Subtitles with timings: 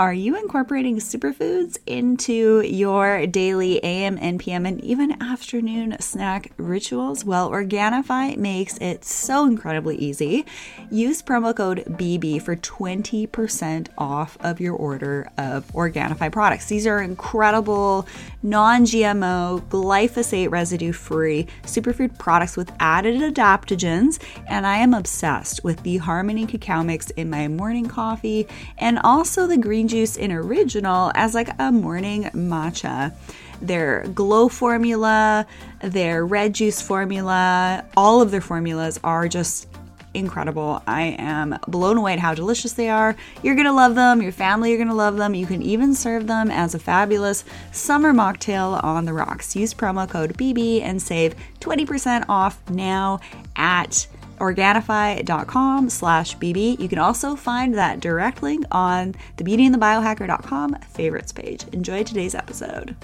[0.00, 7.22] Are you incorporating superfoods into your daily AM and PM and even afternoon snack rituals?
[7.22, 10.46] Well, Organifi makes it so incredibly easy.
[10.90, 16.64] Use promo code BB for 20% off of your order of Organifi products.
[16.64, 18.08] These are incredible
[18.42, 24.18] non GMO, glyphosate residue free superfood products with added adaptogens.
[24.48, 28.48] And I am obsessed with the Harmony cacao mix in my morning coffee
[28.78, 33.12] and also the green green juice in original as like a morning matcha.
[33.60, 35.46] Their glow formula,
[35.82, 39.68] their red juice formula, all of their formulas are just
[40.14, 40.82] incredible.
[40.86, 43.14] I am blown away at how delicious they are.
[43.42, 45.34] You're gonna love them, your family are gonna love them.
[45.34, 49.54] You can even serve them as a fabulous summer mocktail on the rocks.
[49.54, 53.20] Use promo code BB and save 20% off now
[53.56, 54.06] at
[54.40, 56.78] organifi.com slash bb.
[56.80, 61.64] You can also find that direct link on the beautyandthebiohacker.com favorites page.
[61.72, 62.96] Enjoy today's episode.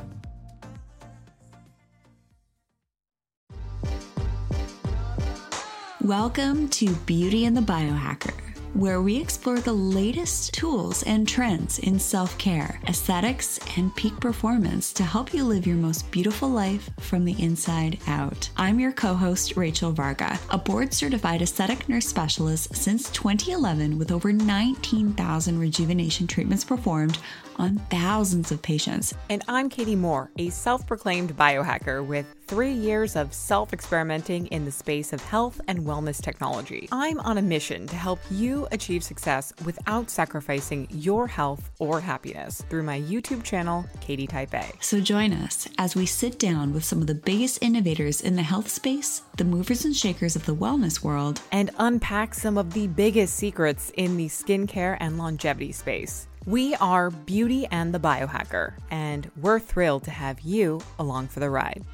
[6.02, 8.46] Welcome to Beauty and the Biohacker
[8.77, 14.93] where we explore the latest tools and trends in self care, aesthetics, and peak performance
[14.93, 18.51] to help you live your most beautiful life from the inside out.
[18.57, 24.13] I'm your co host, Rachel Varga, a board certified aesthetic nurse specialist since 2011 with
[24.13, 27.18] over 19,000 rejuvenation treatments performed
[27.57, 29.15] on thousands of patients.
[29.30, 34.65] And I'm Katie Moore, a self proclaimed biohacker with three years of self experimenting in
[34.65, 36.89] the space of health and wellness technology.
[36.93, 42.63] I'm on a mission to help you achieve success without sacrificing your health or happiness
[42.69, 44.71] through my YouTube channel, Katie Type A.
[44.80, 48.43] So join us as we sit down with some of the biggest innovators in the
[48.43, 52.87] health space, the movers and shakers of the wellness world, and unpack some of the
[52.87, 56.29] biggest secrets in the skincare and longevity space.
[56.47, 61.51] We are Beauty and the Biohacker, and we're thrilled to have you along for the
[61.51, 61.85] ride.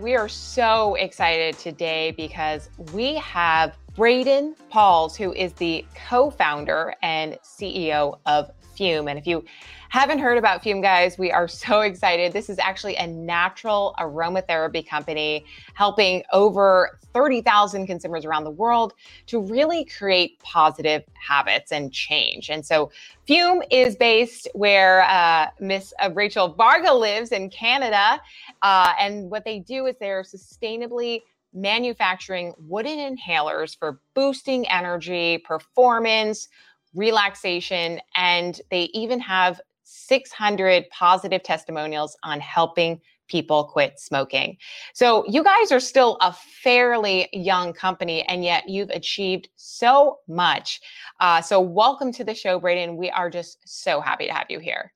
[0.00, 6.96] We are so excited today because we have Braden Pauls, who is the co founder
[7.00, 9.06] and CEO of Fume.
[9.06, 9.44] And if you
[9.90, 12.32] haven't heard about Fume, guys, we are so excited.
[12.32, 18.94] This is actually a natural aromatherapy company helping over 30,000 consumers around the world
[19.26, 22.50] to really create positive habits and change.
[22.50, 22.90] And so
[23.26, 28.20] Fume is based where uh, Miss uh, Rachel Varga lives in Canada.
[28.64, 31.20] Uh, and what they do is they're sustainably
[31.52, 36.48] manufacturing wooden inhalers for boosting energy, performance,
[36.94, 44.56] relaxation, and they even have 600 positive testimonials on helping people quit smoking.
[44.94, 50.80] So, you guys are still a fairly young company, and yet you've achieved so much.
[51.20, 52.96] Uh, so, welcome to the show, Braden.
[52.96, 54.92] We are just so happy to have you here.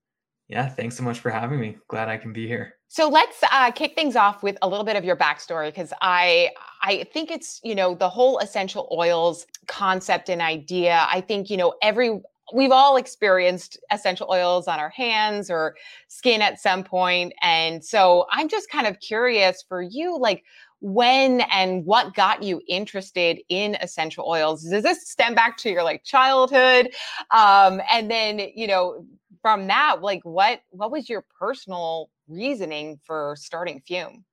[0.48, 1.76] Yeah, thanks so much for having me.
[1.88, 2.77] Glad I can be here.
[2.88, 6.50] So let's uh, kick things off with a little bit of your backstory because I
[6.82, 11.06] I think it's you know the whole essential oils concept and idea.
[11.10, 12.20] I think you know every
[12.54, 15.76] we've all experienced essential oils on our hands or
[16.08, 20.42] skin at some point and so i'm just kind of curious for you like
[20.80, 25.82] when and what got you interested in essential oils does this stem back to your
[25.82, 26.88] like childhood
[27.32, 29.04] um, and then you know
[29.42, 34.24] from that like what what was your personal reasoning for starting fume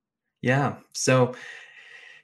[0.41, 1.33] yeah so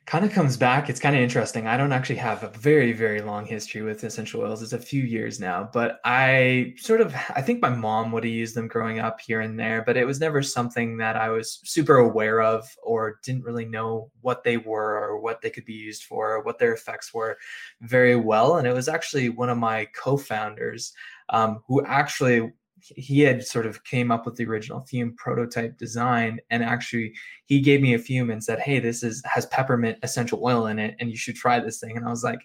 [0.07, 0.89] kind of comes back.
[0.89, 1.67] It's kind of interesting.
[1.67, 4.61] I don't actually have a very, very long history with essential oils.
[4.61, 8.33] It's a few years now, but I sort of, I think my mom would have
[8.33, 11.61] used them growing up here and there, but it was never something that I was
[11.63, 15.73] super aware of or didn't really know what they were or what they could be
[15.73, 17.37] used for or what their effects were
[17.81, 18.57] very well.
[18.57, 20.93] And it was actually one of my co founders
[21.29, 26.39] um, who actually he had sort of came up with the original fume prototype design
[26.49, 27.13] and actually
[27.45, 30.79] he gave me a fume and said hey this is has peppermint essential oil in
[30.79, 31.97] it and you should try this thing.
[31.97, 32.39] And i was like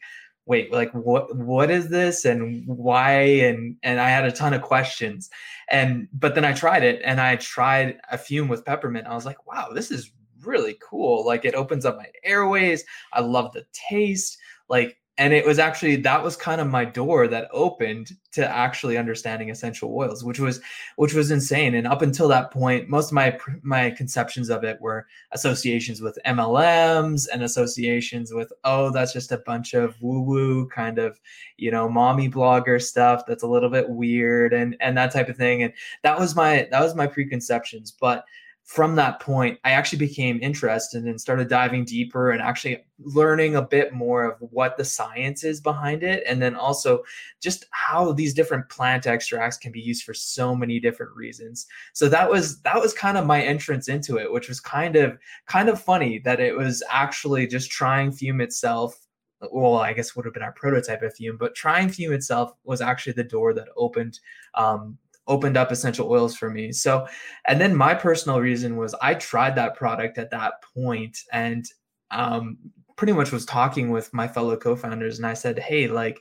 [0.47, 3.13] wait like what what is this and why?
[3.13, 5.31] And and i had a ton of questions.
[5.69, 9.27] And but then i tried it and i tried a fume with peppermint i was
[9.27, 10.13] like wow this is
[10.47, 11.25] really cool.
[11.27, 12.85] Like it opens up my airways.
[13.13, 14.39] I love the taste.
[14.69, 18.99] Like and it was actually that was kind of my door that opened to actually
[18.99, 20.61] understanding essential oils which was
[20.97, 21.75] which was insane.
[21.75, 26.19] And up until that point most of my my conceptions of it were associations with
[26.27, 31.19] mlms and associations with oh that's just a bunch of woo woo kind of
[31.57, 35.37] you know mommy blogger stuff that's a little bit weird and and that type of
[35.37, 35.63] thing.
[35.63, 35.73] And
[36.03, 37.93] that was my that was my preconceptions.
[37.99, 38.25] But
[38.67, 43.63] from that point, I actually became interested and started diving deeper and actually learning a
[43.63, 46.25] bit more of what the science is behind it.
[46.27, 47.05] And then also
[47.41, 51.67] just how these different plant extracts can be used for so many different reasons.
[51.93, 55.17] So that was that was kind of my entrance into it, which was kind of
[55.47, 59.07] kind of funny that it was actually just trying fume itself
[59.53, 62.81] well, I guess would have been our prototype of Fume, but trying Fume itself was
[62.81, 64.19] actually the door that opened
[64.55, 64.97] um,
[65.27, 66.73] opened up essential oils for me.
[66.73, 67.07] So,
[67.49, 71.65] and then my personal reason was I tried that product at that point and
[72.11, 72.59] um,
[72.97, 76.21] pretty much was talking with my fellow co-founders, and I said, "Hey, like."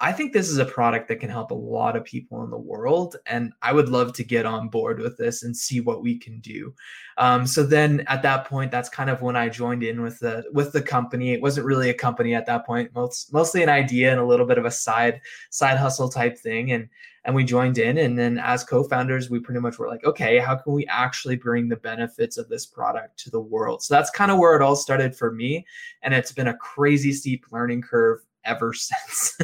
[0.00, 2.58] I think this is a product that can help a lot of people in the
[2.58, 6.18] world, and I would love to get on board with this and see what we
[6.18, 6.74] can do.
[7.16, 10.44] Um, so then, at that point, that's kind of when I joined in with the
[10.52, 11.32] with the company.
[11.32, 14.46] It wasn't really a company at that point; most, mostly an idea and a little
[14.46, 15.20] bit of a side
[15.50, 16.72] side hustle type thing.
[16.72, 16.88] And
[17.24, 20.56] and we joined in, and then as co-founders, we pretty much were like, okay, how
[20.56, 23.82] can we actually bring the benefits of this product to the world?
[23.82, 25.64] So that's kind of where it all started for me,
[26.02, 29.38] and it's been a crazy steep learning curve ever since.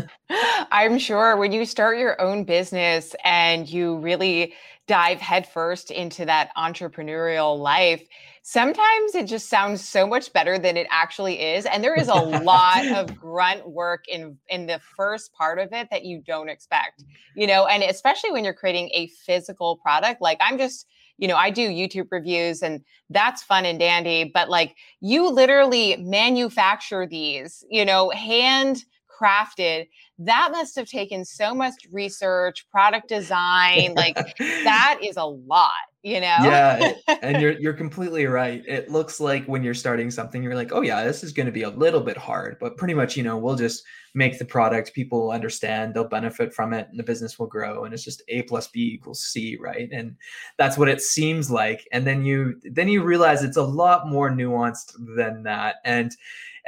[0.70, 4.54] I'm sure when you start your own business and you really
[4.86, 8.02] dive headfirst into that entrepreneurial life,
[8.42, 11.66] sometimes it just sounds so much better than it actually is.
[11.66, 15.88] And there is a lot of grunt work in in the first part of it
[15.90, 17.04] that you don't expect,
[17.36, 20.20] you know, and especially when you're creating a physical product.
[20.20, 20.86] Like I'm just
[21.20, 22.80] you know, I do YouTube reviews and
[23.10, 28.84] that's fun and dandy, but like you literally manufacture these, you know, hand
[29.20, 29.86] crafted.
[30.20, 33.94] That must have taken so much research, product design.
[34.00, 35.70] Like that is a lot,
[36.02, 36.36] you know?
[36.42, 36.92] Yeah.
[37.22, 38.62] and you're you're completely right.
[38.66, 41.52] It looks like when you're starting something, you're like, oh yeah, this is going to
[41.52, 43.82] be a little bit hard, but pretty much, you know, we'll just
[44.14, 47.84] make the product, people understand, they'll benefit from it, and the business will grow.
[47.84, 49.88] And it's just A plus B equals C, right?
[49.92, 50.16] And
[50.58, 51.86] that's what it seems like.
[51.92, 55.76] And then you then you realize it's a lot more nuanced than that.
[55.84, 56.14] And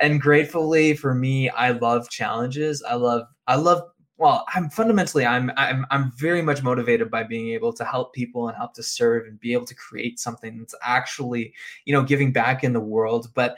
[0.00, 2.82] and gratefully for me, I love challenges.
[2.82, 3.82] I love I love
[4.18, 8.46] well i'm fundamentally i'm i'm i'm very much motivated by being able to help people
[8.48, 11.52] and help to serve and be able to create something that's actually
[11.86, 13.28] you know giving back in the world.
[13.34, 13.56] But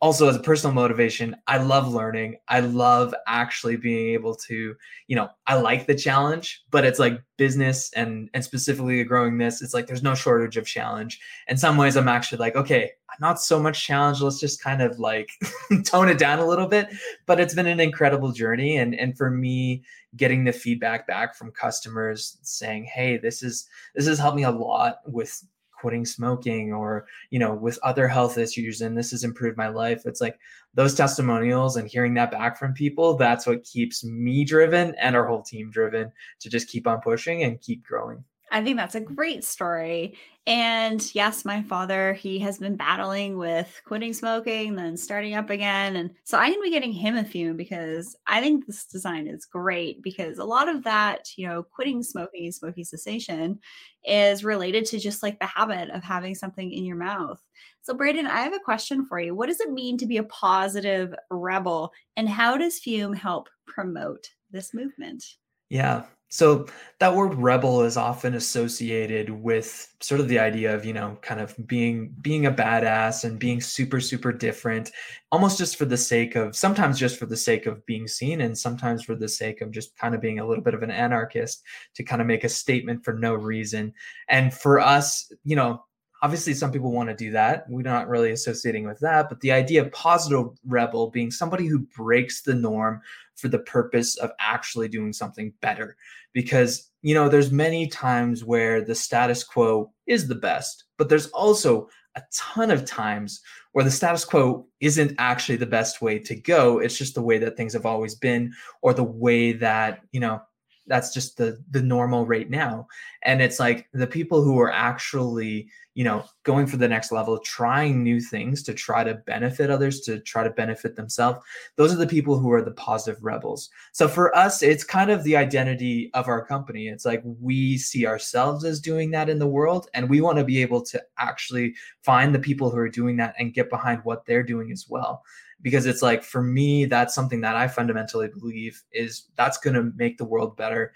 [0.00, 2.36] also as a personal motivation i love learning.
[2.48, 4.74] I love actually being able to
[5.06, 9.62] you know i like the challenge but it's like business and and specifically growing this
[9.62, 11.20] it's like there's no shortage of challenge.
[11.48, 14.82] In some ways i'm actually like okay I'm not so much challenge let's just kind
[14.82, 15.30] of like
[15.84, 16.88] tone it down a little bit
[17.26, 18.76] but it's been an incredible journey.
[18.76, 19.82] And and for me
[20.16, 24.50] getting the feedback back from customers saying hey this is this has helped me a
[24.50, 25.42] lot with
[25.86, 30.02] quitting smoking or you know with other health issues and this has improved my life.
[30.04, 30.36] It's like
[30.74, 35.24] those testimonials and hearing that back from people that's what keeps me driven and our
[35.24, 36.10] whole team driven
[36.40, 38.24] to just keep on pushing and keep growing
[38.56, 40.16] I think that's a great story.
[40.46, 45.96] And yes, my father, he has been battling with quitting smoking, then starting up again.
[45.96, 49.26] And so I'm going to be getting him a fume because I think this design
[49.26, 53.58] is great because a lot of that, you know, quitting smoking, smoking cessation
[54.06, 57.42] is related to just like the habit of having something in your mouth.
[57.82, 59.34] So, Braden, I have a question for you.
[59.34, 61.92] What does it mean to be a positive rebel?
[62.16, 65.22] And how does Fume help promote this movement?
[65.68, 66.66] Yeah, so
[66.98, 71.40] that word rebel is often associated with sort of the idea of, you know, kind
[71.40, 74.90] of being being a badass and being super super different,
[75.30, 78.58] almost just for the sake of sometimes just for the sake of being seen and
[78.58, 81.62] sometimes for the sake of just kind of being a little bit of an anarchist
[81.94, 83.92] to kind of make a statement for no reason.
[84.28, 85.84] And for us, you know,
[86.22, 89.52] obviously some people want to do that we're not really associating with that but the
[89.52, 93.00] idea of positive rebel being somebody who breaks the norm
[93.36, 95.96] for the purpose of actually doing something better.
[96.32, 101.28] Because you know there's many times where the status quo is the best but there's
[101.28, 106.34] also a ton of times where the status quo isn't actually the best way to
[106.34, 106.78] go.
[106.78, 110.40] It's just the way that things have always been or the way that you know
[110.86, 112.86] that's just the the normal right now.
[113.22, 117.38] And it's like the people who are actually you know going for the next level
[117.38, 121.40] trying new things to try to benefit others to try to benefit themselves.
[121.76, 123.70] Those are the people who are the positive rebels.
[123.92, 126.88] So for us it's kind of the identity of our company.
[126.88, 130.44] It's like we see ourselves as doing that in the world and we want to
[130.44, 134.26] be able to actually find the people who are doing that and get behind what
[134.26, 135.24] they're doing as well.
[135.62, 139.90] Because it's like for me that's something that i fundamentally believe is that's going to
[139.96, 140.92] make the world better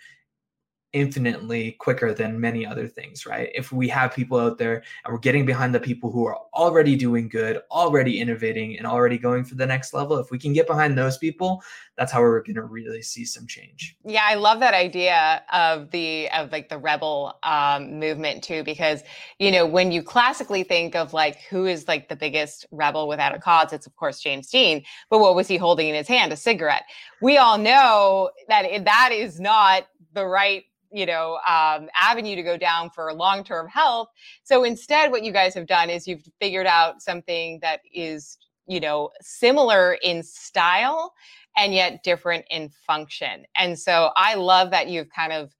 [0.92, 3.50] infinitely quicker than many other things, right?
[3.54, 6.96] If we have people out there and we're getting behind the people who are already
[6.96, 10.66] doing good, already innovating, and already going for the next level, if we can get
[10.66, 11.62] behind those people,
[11.96, 13.96] that's how we're going to really see some change.
[14.04, 19.02] Yeah, I love that idea of the of like the rebel um, movement too, because
[19.38, 23.34] you know when you classically think of like who is like the biggest rebel without
[23.34, 24.82] a cause, it's of course James Dean.
[25.08, 26.32] But what was he holding in his hand?
[26.32, 26.84] A cigarette.
[27.20, 32.56] We all know that that is not the right you know um, avenue to go
[32.56, 34.08] down for long-term health.
[34.42, 38.80] So instead what you guys have done is you've figured out something that is you
[38.80, 41.14] know similar in style
[41.56, 43.44] and yet different in function.
[43.56, 45.54] And so i love that you've kind of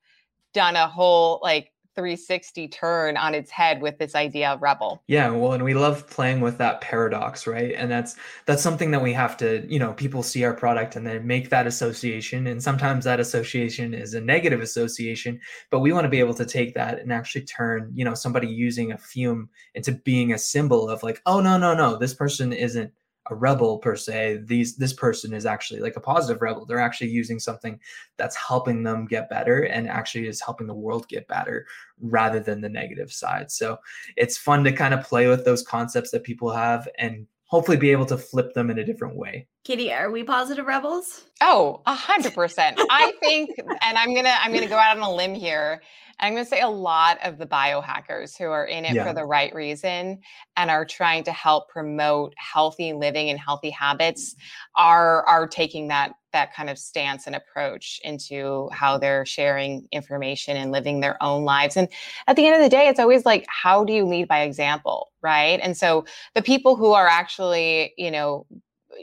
[0.52, 5.02] done a whole like 360 turn on its head with this idea of rebel.
[5.06, 7.74] Yeah well and we love playing with that paradox right?
[7.74, 8.16] And that's
[8.46, 11.50] that's something that we have to you know people see our product and then make
[11.50, 16.20] that association and sometimes that association is a negative association but we want to be
[16.20, 20.32] able to take that and actually turn you know somebody using a fume into being
[20.32, 22.92] a symbol of like oh no no no this person isn't
[23.30, 26.66] a rebel per se these this person is actually like a positive rebel.
[26.66, 27.78] They're actually using something
[28.16, 31.66] that's helping them get better and actually is helping the world get better
[32.00, 33.50] rather than the negative side.
[33.50, 33.78] So
[34.16, 37.90] it's fun to kind of play with those concepts that people have and hopefully be
[37.90, 41.24] able to flip them in a different way Kitty, are we positive rebels?
[41.42, 42.80] Oh, a hundred percent.
[42.90, 43.50] I think,
[43.82, 45.80] and I'm gonna I'm gonna go out on a limb here.
[46.20, 49.06] I'm going to say a lot of the biohackers who are in it yeah.
[49.06, 50.20] for the right reason
[50.56, 54.36] and are trying to help promote healthy living and healthy habits
[54.76, 60.56] are are taking that that kind of stance and approach into how they're sharing information
[60.56, 61.76] and living their own lives.
[61.76, 61.88] And
[62.28, 65.08] at the end of the day, it's always like, how do you lead by example?
[65.22, 65.58] Right.
[65.60, 68.46] And so the people who are actually, you know,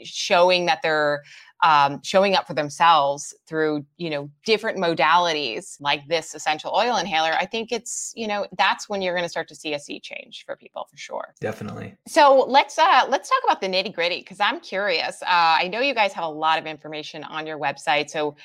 [0.04, 1.22] showing that they're
[1.62, 7.32] um, showing up for themselves through you know different modalities like this essential oil inhaler
[7.32, 9.98] i think it's you know that's when you're going to start to see a sea
[9.98, 11.34] change for people for sure.
[11.40, 11.96] Definitely.
[12.06, 15.80] So let's uh let's talk about the nitty gritty because i'm curious uh, i know
[15.80, 18.36] you guys have a lot of information on your website so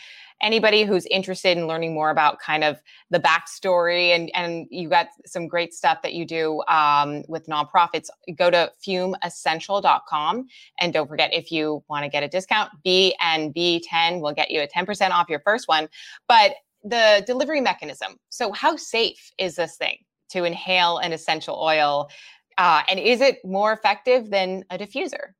[0.44, 5.08] anybody who's interested in learning more about kind of the backstory and and you got
[5.26, 10.46] some great stuff that you do um, with nonprofits, go to fumeessential.com
[10.80, 14.68] and don't forget if you want to get a discount, BNB10 will get you a
[14.68, 15.88] 10% off your first one.
[16.28, 18.18] But the delivery mechanism.
[18.30, 19.98] So how safe is this thing
[20.30, 22.10] to inhale an essential oil?
[22.58, 25.32] Uh, and is it more effective than a diffuser?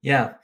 [0.00, 0.34] Yeah.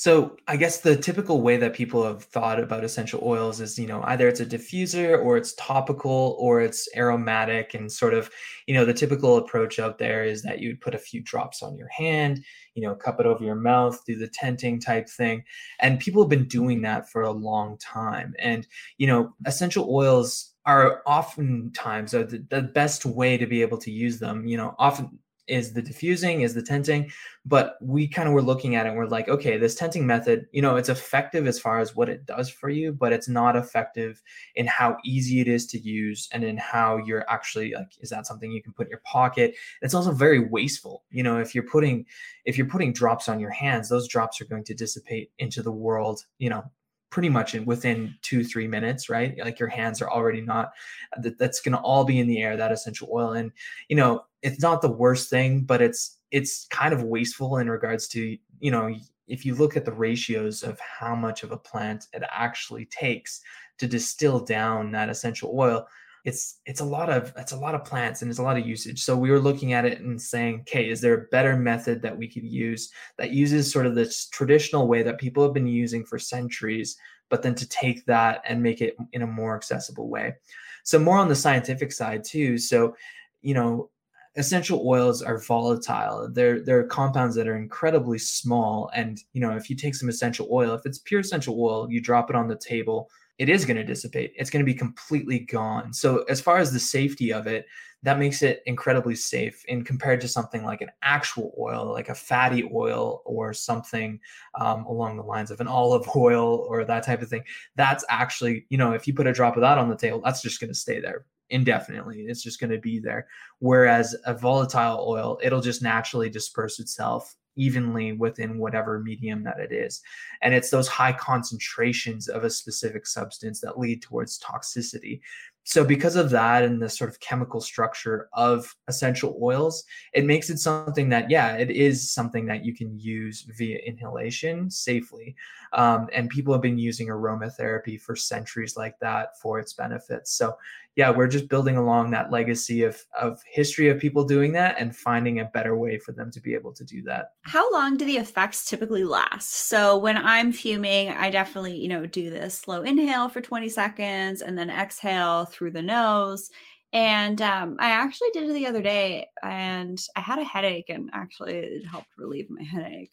[0.00, 3.86] So I guess the typical way that people have thought about essential oils is, you
[3.86, 8.30] know, either it's a diffuser or it's topical or it's aromatic and sort of,
[8.66, 11.76] you know, the typical approach out there is that you'd put a few drops on
[11.76, 12.42] your hand,
[12.74, 15.44] you know, cup it over your mouth, do the tenting type thing.
[15.80, 18.32] And people have been doing that for a long time.
[18.38, 18.66] And,
[18.96, 23.90] you know, essential oils are oftentimes are the, the best way to be able to
[23.90, 24.46] use them.
[24.46, 25.18] You know, often
[25.50, 27.10] is the diffusing, is the tenting.
[27.44, 30.46] But we kind of were looking at it and we're like, okay, this tenting method,
[30.52, 33.56] you know, it's effective as far as what it does for you, but it's not
[33.56, 34.22] effective
[34.54, 38.26] in how easy it is to use and in how you're actually like, is that
[38.26, 39.54] something you can put in your pocket?
[39.82, 41.04] It's also very wasteful.
[41.10, 42.06] You know, if you're putting
[42.44, 45.72] if you're putting drops on your hands, those drops are going to dissipate into the
[45.72, 46.64] world, you know,
[47.10, 49.36] pretty much in within two three minutes right?
[49.38, 50.72] Like your hands are already not
[51.16, 53.32] uh, that, that's going to all be in the air that essential oil.
[53.32, 53.52] And
[53.88, 58.08] you know it's not the worst thing but it's it's kind of wasteful in regards
[58.08, 58.94] to you know
[59.28, 63.40] if you look at the ratios of how much of a plant it actually takes
[63.78, 65.86] to distill down that essential oil
[66.24, 68.66] it's it's a lot of it's a lot of plants and it's a lot of
[68.66, 69.02] usage.
[69.02, 72.16] So we were looking at it and saying okay is there a better method that
[72.16, 76.04] we could use that uses sort of this traditional way that people have been using
[76.04, 76.96] for centuries
[77.28, 80.34] but then to take that and make it in a more accessible way?
[80.82, 82.58] So more on the scientific side too.
[82.58, 82.94] So
[83.42, 83.90] you know
[84.36, 86.28] essential oils are volatile.
[86.30, 88.90] They're they're compounds that are incredibly small.
[88.94, 92.00] And you know if you take some essential oil if it's pure essential oil you
[92.00, 93.08] drop it on the table
[93.40, 94.34] it is going to dissipate.
[94.36, 95.94] It's going to be completely gone.
[95.94, 97.64] So as far as the safety of it,
[98.02, 102.14] that makes it incredibly safe in compared to something like an actual oil, like a
[102.14, 104.20] fatty oil or something
[104.60, 107.42] um, along the lines of an olive oil or that type of thing.
[107.76, 110.42] That's actually, you know, if you put a drop of that on the table, that's
[110.42, 112.26] just going to stay there indefinitely.
[112.28, 113.26] It's just going to be there.
[113.60, 119.72] Whereas a volatile oil, it'll just naturally disperse itself evenly within whatever medium that it
[119.72, 120.00] is.
[120.42, 125.20] And it's those high concentrations of a specific substance that lead towards toxicity
[125.64, 130.50] so because of that and the sort of chemical structure of essential oils it makes
[130.50, 135.34] it something that yeah it is something that you can use via inhalation safely
[135.72, 140.56] um, and people have been using aromatherapy for centuries like that for its benefits so
[140.96, 144.94] yeah, we're just building along that legacy of of history of people doing that and
[144.94, 147.32] finding a better way for them to be able to do that.
[147.42, 149.68] How long do the effects typically last?
[149.68, 154.42] So when I'm fuming, I definitely, you know, do this slow inhale for 20 seconds
[154.42, 156.50] and then exhale through the nose.
[156.92, 161.08] And um, I actually did it the other day and I had a headache and
[161.12, 163.12] actually it helped relieve my headache.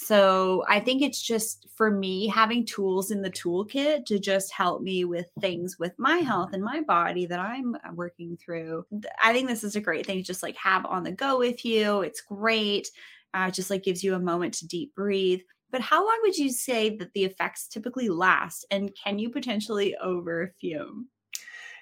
[0.00, 4.80] So I think it's just for me having tools in the toolkit to just help
[4.80, 8.86] me with things with my health and my body that I'm uh, working through.
[9.20, 11.64] I think this is a great thing to just like have on the go with
[11.64, 12.02] you.
[12.02, 12.88] It's great.
[13.34, 15.40] Uh, just like gives you a moment to deep breathe.
[15.72, 18.66] But how long would you say that the effects typically last?
[18.70, 21.08] And can you potentially over fume?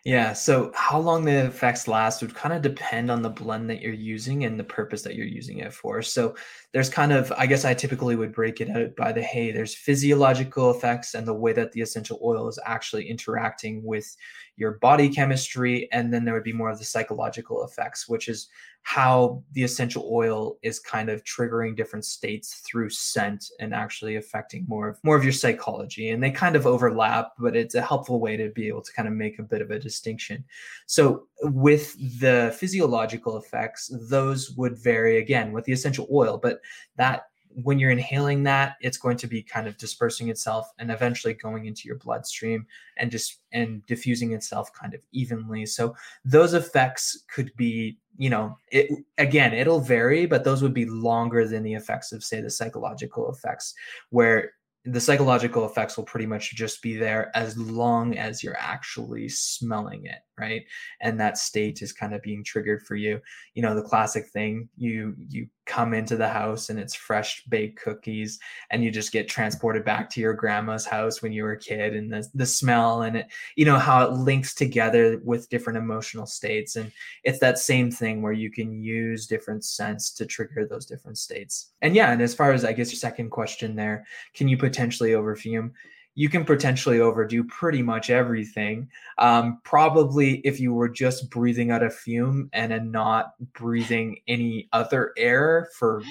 [0.07, 3.81] Yeah, so how long the effects last would kind of depend on the blend that
[3.81, 6.01] you're using and the purpose that you're using it for.
[6.01, 6.37] So
[6.73, 9.75] there's kind of, I guess I typically would break it out by the hey, there's
[9.75, 14.17] physiological effects and the way that the essential oil is actually interacting with
[14.55, 15.89] your body chemistry.
[15.91, 18.47] And then there would be more of the psychological effects, which is
[18.87, 24.65] how the essential oil is kind of triggering different states through scent and actually affecting
[24.69, 26.11] more of more of your psychology.
[26.11, 29.09] And they kind of overlap but it's a helpful way to be able to kind
[29.09, 30.45] of make a bit of a distinction.
[30.87, 36.61] So with the physiological effects those would vary again with the essential oil but
[36.95, 37.25] that
[37.63, 41.65] when you're inhaling that, it's going to be kind of dispersing itself and eventually going
[41.65, 42.67] into your bloodstream
[42.99, 45.65] and just and diffusing itself kind of evenly.
[45.65, 50.85] So those effects could be, you know, it again, it'll vary, but those would be
[50.85, 53.73] longer than the effects of say the psychological effects
[54.11, 54.53] where
[54.85, 60.05] the psychological effects will pretty much just be there as long as you're actually smelling
[60.05, 60.65] it right?
[61.01, 63.21] And that state is kind of being triggered for you.
[63.55, 67.81] You know the classic thing you you come into the house and it's fresh baked
[67.81, 68.39] cookies
[68.71, 71.97] and you just get transported back to your grandma's house when you were a kid
[71.97, 73.27] and the, the smell and it
[73.57, 76.77] you know how it links together with different emotional states.
[76.77, 76.93] And
[77.25, 81.73] it's that same thing where you can use different scents to trigger those different states.
[81.83, 85.13] And yeah and as far as i guess your second question there can you potentially
[85.13, 85.73] overfume
[86.17, 88.89] you can potentially overdo pretty much everything.
[89.19, 94.69] Um, probably if you were just breathing out a fume and a not breathing any
[94.73, 96.03] other air for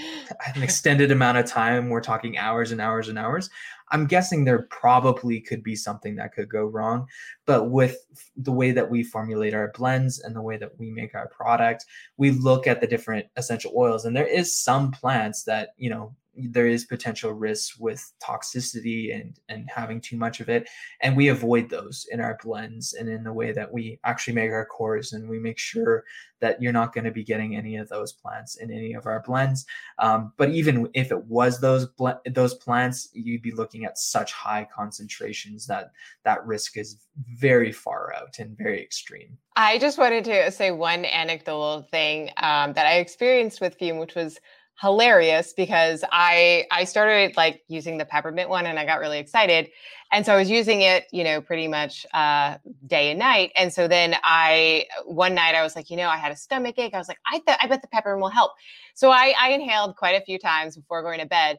[0.56, 3.50] an extended amount of time, we're talking hours and hours and hours.
[3.92, 7.08] I'm guessing there probably could be something that could go wrong.
[7.48, 7.98] But with
[8.38, 11.86] the way that we formulate our blends and the way that we make our product,
[12.18, 14.06] we look at the different essential oils.
[14.06, 19.40] And there is some plants that, you know, there is potential risks with toxicity and
[19.50, 20.68] and having too much of it.
[21.02, 24.52] And we avoid those in our blends and in the way that we actually make
[24.52, 26.04] our cores and we make sure
[26.42, 29.24] that you're not going to be getting any of those plants in any of our
[29.26, 29.66] blends.
[30.00, 34.32] Um, but even if it was those bl- those plants you'd be looking at such
[34.32, 35.92] high concentrations that
[36.24, 36.98] that risk is
[37.40, 39.38] very far out and very extreme.
[39.56, 44.16] I just wanted to say one anecdotal thing um, that i experienced with fume which
[44.16, 44.40] was
[44.81, 49.70] hilarious because I I started like using the peppermint one and I got really excited.
[50.11, 53.51] And so I was using it, you know, pretty much uh, day and night.
[53.55, 56.77] And so then I one night I was like, you know, I had a stomach
[56.77, 56.94] ache.
[56.94, 58.51] I was like, I th- I bet the peppermint will help.
[58.96, 61.57] So I I inhaled quite a few times before going to bed.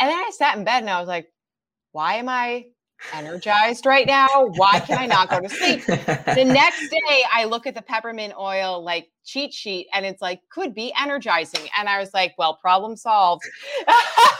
[0.00, 1.28] And then I sat in bed and I was like,
[1.92, 2.66] why am I
[3.12, 4.28] energized right now.
[4.56, 5.84] Why can I not go to sleep?
[5.86, 10.40] the next day, I look at the peppermint oil like cheat sheet and it's like,
[10.50, 11.68] could be energizing.
[11.78, 13.42] And I was like, well, problem solved.
[13.86, 14.30] that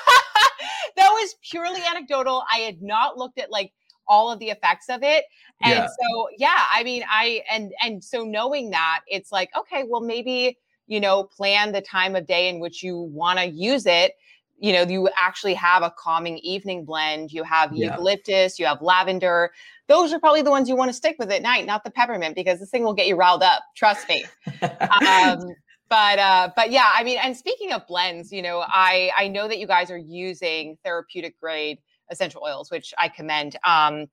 [0.96, 2.44] was purely anecdotal.
[2.52, 3.72] I had not looked at like
[4.06, 5.24] all of the effects of it.
[5.62, 5.86] And yeah.
[5.86, 10.58] so, yeah, I mean, I, and, and so knowing that, it's like, okay, well, maybe,
[10.86, 14.12] you know, plan the time of day in which you want to use it
[14.58, 17.32] you know you actually have a calming evening blend.
[17.32, 17.90] You have yeah.
[17.90, 19.52] eucalyptus you have lavender.
[19.86, 22.34] Those are probably the ones you want to stick with at night not the peppermint
[22.34, 24.24] because this thing will get you riled up trust me.
[24.62, 25.54] Um,
[25.90, 29.46] but uh but yeah i mean and speaking of blends you know i i know
[29.46, 31.78] that you guys are using therapeutic grade
[32.10, 33.56] essential oils which i commend.
[33.64, 34.06] Um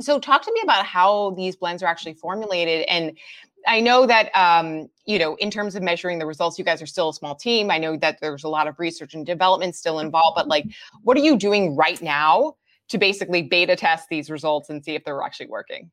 [0.00, 3.16] so talk to me about how these blends are actually formulated and
[3.66, 6.86] I know that um, you know, in terms of measuring the results, you guys are
[6.86, 7.70] still a small team.
[7.70, 10.66] I know that there's a lot of research and development still involved, but like,
[11.02, 12.54] what are you doing right now
[12.88, 15.90] to basically beta test these results and see if they're actually working?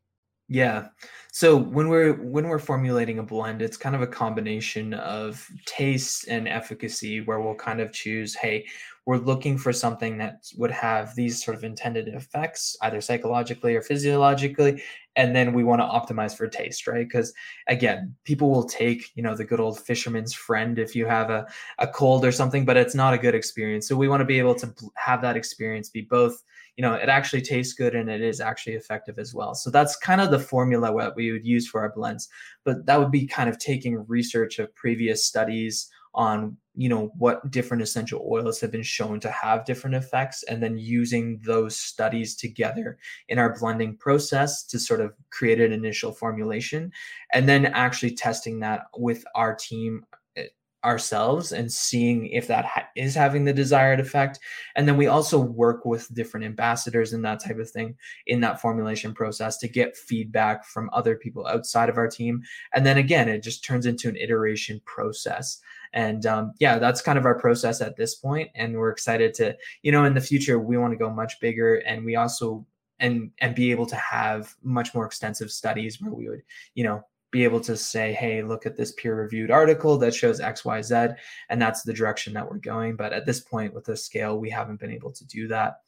[0.47, 0.89] Yeah.
[1.31, 6.27] So when we're when we're formulating a blend, it's kind of a combination of taste
[6.27, 8.65] and efficacy where we'll kind of choose, hey,
[9.05, 13.81] we're looking for something that would have these sort of intended effects, either psychologically or
[13.81, 14.83] physiologically,
[15.15, 17.07] and then we want to optimize for taste, right?
[17.07, 17.33] Because
[17.67, 21.47] again, people will take, you know, the good old fisherman's friend if you have a,
[21.79, 23.87] a cold or something, but it's not a good experience.
[23.87, 26.43] So we want to be able to have that experience be both
[26.77, 29.95] you know it actually tastes good and it is actually effective as well so that's
[29.95, 32.27] kind of the formula what we would use for our blends
[32.63, 37.49] but that would be kind of taking research of previous studies on you know what
[37.51, 42.35] different essential oils have been shown to have different effects and then using those studies
[42.35, 42.97] together
[43.29, 46.91] in our blending process to sort of create an initial formulation
[47.33, 50.45] and then actually testing that with our team eh,
[50.83, 54.39] ourselves and seeing if that ha- is having the desired effect.
[54.75, 57.95] And then we also work with different ambassadors and that type of thing
[58.27, 62.43] in that formulation process to get feedback from other people outside of our team.
[62.73, 65.59] And then again, it just turns into an iteration process.
[65.95, 68.21] And um, yeah, that's kind of our process at this.
[68.53, 71.77] And we're excited to, you know, in the future, we want to go much bigger.
[71.77, 72.65] And we also
[72.99, 76.41] and and be able to have much more extensive studies where we would
[76.75, 80.39] you know be able to say, hey, look at this peer reviewed article that shows
[80.39, 81.17] XYZ,
[81.49, 82.95] and that's the direction that we're going.
[82.95, 85.81] But at this point, with the scale, we haven't been able to do that.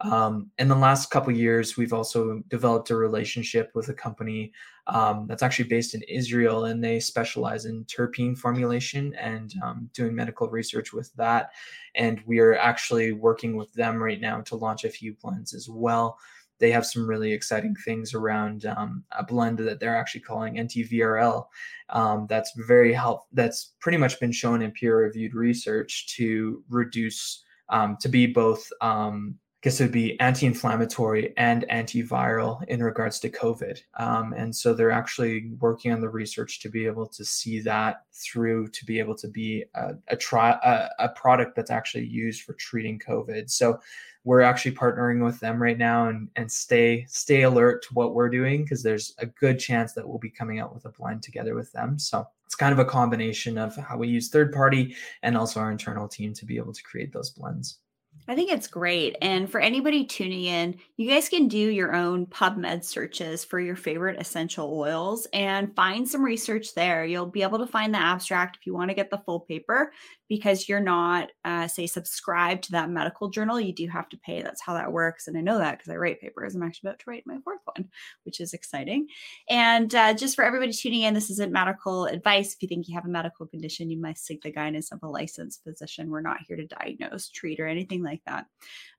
[0.00, 4.52] Um, in the last couple years, we've also developed a relationship with a company
[4.86, 10.14] um, that's actually based in Israel, and they specialize in terpene formulation and um, doing
[10.14, 11.50] medical research with that.
[11.96, 15.68] And we are actually working with them right now to launch a few blends as
[15.68, 16.18] well
[16.58, 21.46] they have some really exciting things around um, a blend that they're actually calling NTVRL.
[21.90, 23.22] Um, that's very help.
[23.32, 28.66] That's pretty much been shown in peer-reviewed research to reduce um, to be both.
[29.60, 34.92] Guess it would be anti-inflammatory and antiviral in regards to COVID, um, and so they're
[34.92, 39.16] actually working on the research to be able to see that through to be able
[39.16, 43.50] to be a, a a, a product that's actually used for treating COVID.
[43.50, 43.80] So
[44.22, 48.28] we're actually partnering with them right now and and stay stay alert to what we're
[48.28, 51.56] doing because there's a good chance that we'll be coming out with a blend together
[51.56, 51.98] with them.
[51.98, 54.94] So it's kind of a combination of how we use third party
[55.24, 57.80] and also our internal team to be able to create those blends
[58.30, 59.16] I think it's great.
[59.22, 63.74] And for anybody tuning in, you guys can do your own PubMed searches for your
[63.74, 67.06] favorite essential oils and find some research there.
[67.06, 69.92] You'll be able to find the abstract if you want to get the full paper
[70.28, 73.60] because you're not, uh, say, subscribed to that medical journal.
[73.60, 74.42] You do have to pay.
[74.42, 75.26] That's how that works.
[75.26, 76.54] And I know that because I write papers.
[76.54, 77.88] I'm actually about to write my fourth one,
[78.24, 79.06] which is exciting.
[79.48, 82.54] And uh, just for everybody tuning in, this isn't medical advice.
[82.54, 85.08] If you think you have a medical condition, you must seek the guidance of a
[85.08, 86.10] licensed physician.
[86.10, 88.46] We're not here to diagnose, treat, or anything like that.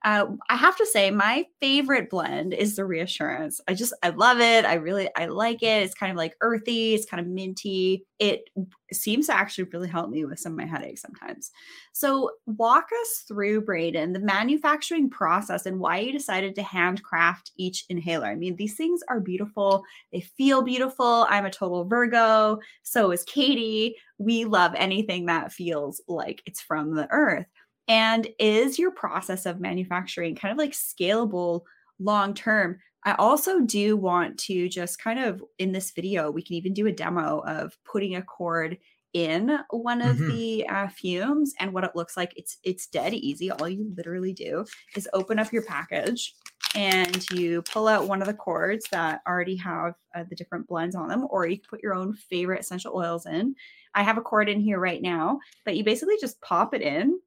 [0.03, 3.61] Uh, I have to say, my favorite blend is the reassurance.
[3.67, 4.65] I just, I love it.
[4.65, 5.83] I really, I like it.
[5.83, 8.05] It's kind of like earthy, it's kind of minty.
[8.17, 8.49] It
[8.95, 11.51] seems to actually really help me with some of my headaches sometimes.
[11.93, 17.85] So, walk us through, Braden, the manufacturing process and why you decided to handcraft each
[17.89, 18.27] inhaler.
[18.27, 21.25] I mean, these things are beautiful, they feel beautiful.
[21.29, 23.95] I'm a total Virgo, so is Katie.
[24.17, 27.47] We love anything that feels like it's from the earth.
[27.87, 31.63] And is your process of manufacturing kind of like scalable
[31.99, 32.79] long term?
[33.05, 36.87] I also do want to just kind of in this video, we can even do
[36.87, 38.77] a demo of putting a cord
[39.13, 40.29] in one of mm-hmm.
[40.29, 42.33] the uh, fumes and what it looks like.
[42.35, 43.51] It's it's dead easy.
[43.51, 46.35] All you literally do is open up your package
[46.75, 50.95] and you pull out one of the cords that already have uh, the different blends
[50.95, 53.55] on them, or you can put your own favorite essential oils in.
[53.95, 57.19] I have a cord in here right now, but you basically just pop it in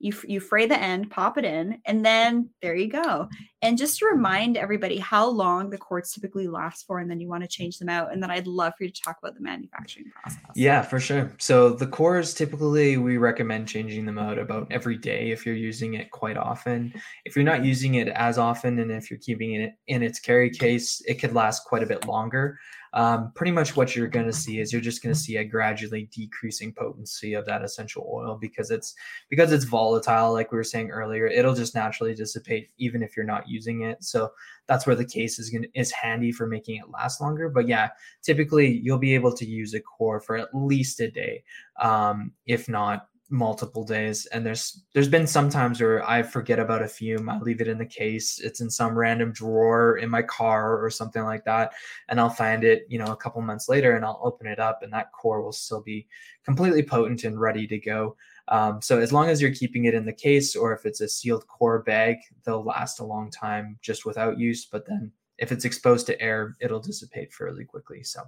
[0.00, 3.28] you you fray the end pop it in and then there you go.
[3.60, 7.28] And just to remind everybody how long the cords typically last for and then you
[7.28, 9.40] want to change them out and then i'd love for you to talk about the
[9.40, 10.40] manufacturing process.
[10.54, 11.32] Yeah for sure.
[11.38, 15.94] So the cores typically we recommend changing them out about every day if you're using
[15.94, 16.92] it quite often.
[17.24, 20.50] If you're not using it as often and if you're keeping it in its carry
[20.50, 22.58] case it could last quite a bit longer
[22.92, 25.44] um, pretty much what you're going to see is you're just going to see a
[25.44, 28.94] gradually decreasing potency of that essential oil because it's
[29.28, 33.26] because it's volatile like we were saying earlier it'll just naturally dissipate even if you're
[33.26, 34.02] not using it.
[34.02, 34.30] So
[34.66, 37.48] that's where the case is going is handy for making it last longer.
[37.48, 37.90] But yeah
[38.22, 41.42] typically you'll be able to use a core for at least a day
[41.80, 46.82] um, if not multiple days and there's there's been some times where i forget about
[46.82, 50.22] a fume i leave it in the case it's in some random drawer in my
[50.22, 51.72] car or something like that
[52.08, 54.82] and i'll find it you know a couple months later and i'll open it up
[54.82, 56.06] and that core will still be
[56.42, 58.16] completely potent and ready to go
[58.48, 61.08] um, so as long as you're keeping it in the case or if it's a
[61.08, 65.64] sealed core bag they'll last a long time just without use but then if it's
[65.64, 68.02] exposed to air, it'll dissipate fairly quickly.
[68.02, 68.22] So,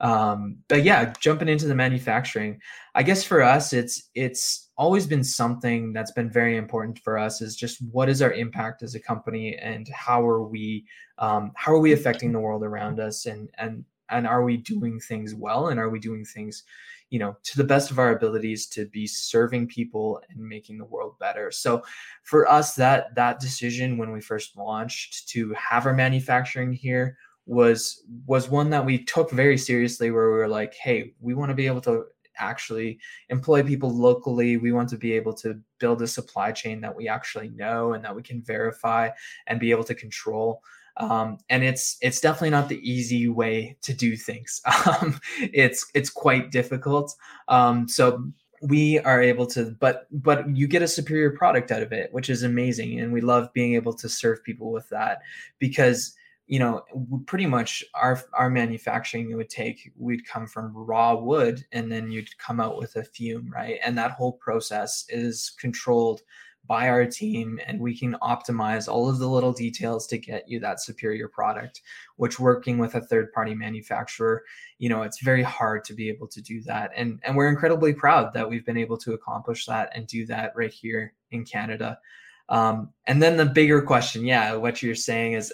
[0.00, 2.60] um, but yeah, jumping into the manufacturing,
[2.94, 7.42] I guess for us, it's it's always been something that's been very important for us.
[7.42, 10.86] Is just what is our impact as a company, and how are we
[11.18, 14.98] um, how are we affecting the world around us, and and and are we doing
[15.00, 16.64] things well, and are we doing things
[17.10, 20.84] you know to the best of our abilities to be serving people and making the
[20.84, 21.82] world better so
[22.22, 27.16] for us that that decision when we first launched to have our manufacturing here
[27.50, 31.50] was was one that we took very seriously where we were like hey we want
[31.50, 32.04] to be able to
[32.38, 32.96] actually
[33.28, 37.08] employ people locally we want to be able to build a supply chain that we
[37.08, 39.10] actually know and that we can verify
[39.48, 40.62] and be able to control
[40.96, 44.60] um, and it's it's definitely not the easy way to do things.
[44.86, 47.14] Um, it's it's quite difficult.
[47.48, 48.24] Um, so
[48.62, 52.28] we are able to, but but you get a superior product out of it, which
[52.28, 55.20] is amazing, and we love being able to serve people with that
[55.58, 56.14] because
[56.50, 56.82] you know
[57.26, 62.36] pretty much our our manufacturing would take we'd come from raw wood and then you'd
[62.38, 63.78] come out with a fume right?
[63.84, 66.22] And that whole process is controlled
[66.66, 70.58] by our team and we can optimize all of the little details to get you
[70.58, 71.82] that superior product
[72.16, 74.42] which working with a third party manufacturer
[74.78, 76.90] you know it's very hard to be able to do that.
[76.96, 80.52] And and we're incredibly proud that we've been able to accomplish that and do that
[80.56, 82.00] right here in canada.
[82.48, 85.52] Um, and then the bigger question yeah what you're saying is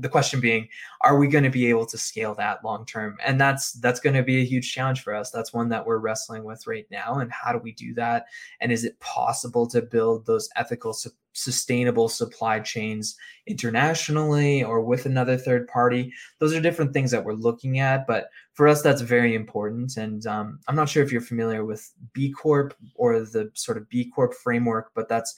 [0.00, 0.68] the question being
[1.02, 3.16] are we going to be able to scale that long term?
[3.24, 5.30] And that's that's going to be a huge challenge for us.
[5.30, 8.26] That's one that we're wrestling with right now and how do we do that?
[8.60, 15.06] And is it possible to build those ethical su- sustainable supply chains internationally or with
[15.06, 16.12] another third party?
[16.40, 19.96] Those are different things that we're looking at but for us that's very important.
[19.96, 23.88] And um, i'm not sure if you're familiar with b corp or the sort of
[23.88, 25.34] b corp framework but that's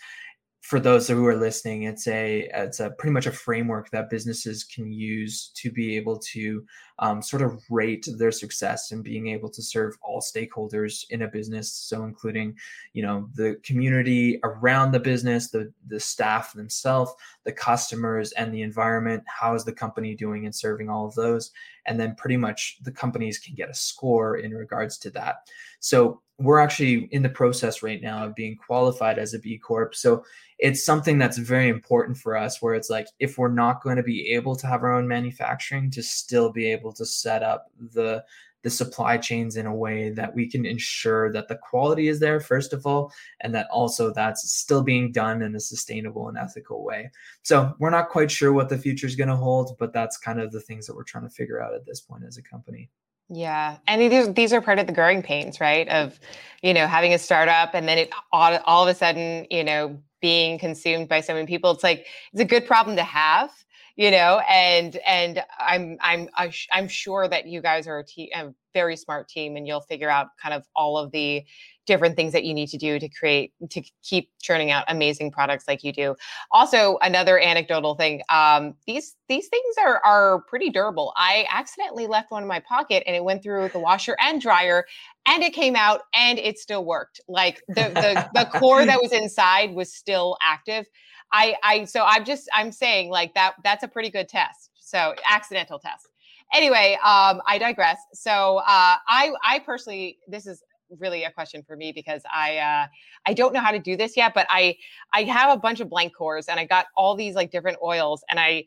[0.61, 4.63] for those who are listening, it's a it's a pretty much a framework that businesses
[4.63, 6.65] can use to be able to
[6.99, 11.29] um, sort of rate their success and being able to serve all stakeholders in a
[11.29, 11.73] business.
[11.73, 12.57] So including,
[12.93, 17.13] you know, the community around the business, the the staff themselves,
[17.45, 19.25] the customers, and the environment.
[19.27, 21.53] How is the company doing in serving all of those?
[21.87, 25.49] And then pretty much the companies can get a score in regards to that.
[25.81, 29.95] So we're actually in the process right now of being qualified as a B Corp.
[29.95, 30.25] So
[30.59, 34.03] it's something that's very important for us where it's like if we're not going to
[34.03, 38.25] be able to have our own manufacturing to still be able to set up the
[38.63, 42.41] the supply chains in a way that we can ensure that the quality is there
[42.41, 46.85] first of all and that also that's still being done in a sustainable and ethical
[46.85, 47.11] way
[47.43, 50.39] so we're not quite sure what the future is going to hold but that's kind
[50.39, 52.91] of the things that we're trying to figure out at this point as a company
[53.31, 53.77] yeah.
[53.87, 55.89] And these, these are part of the growing pains, right?
[55.89, 56.19] Of,
[56.63, 59.99] you know, having a startup and then it all, all of a sudden, you know,
[60.21, 61.71] being consumed by so many people.
[61.71, 63.51] It's like, it's a good problem to have,
[63.97, 66.29] you know, and, and I'm, I'm,
[66.73, 70.11] I'm sure that you guys are a, te- a very smart team and you'll figure
[70.11, 71.45] out kind of all of the
[71.91, 75.67] different things that you need to do to create to keep churning out amazing products
[75.67, 76.15] like you do.
[76.53, 81.13] Also, another anecdotal thing: um, these these things are are pretty durable.
[81.17, 84.87] I accidentally left one in my pocket and it went through the washer and dryer,
[85.27, 87.21] and it came out and it still worked.
[87.27, 90.87] Like the the the core that was inside was still active.
[91.33, 94.71] I I so I'm just I'm saying like that that's a pretty good test.
[94.79, 96.07] So accidental test
[96.53, 97.99] anyway, um, I digress.
[98.13, 100.63] So uh, I, I personally, this is
[100.99, 102.87] really a question for me because I uh,
[103.27, 104.77] I don't know how to do this yet, but I
[105.13, 108.25] I have a bunch of blank cores and I got all these like different oils
[108.29, 108.65] and I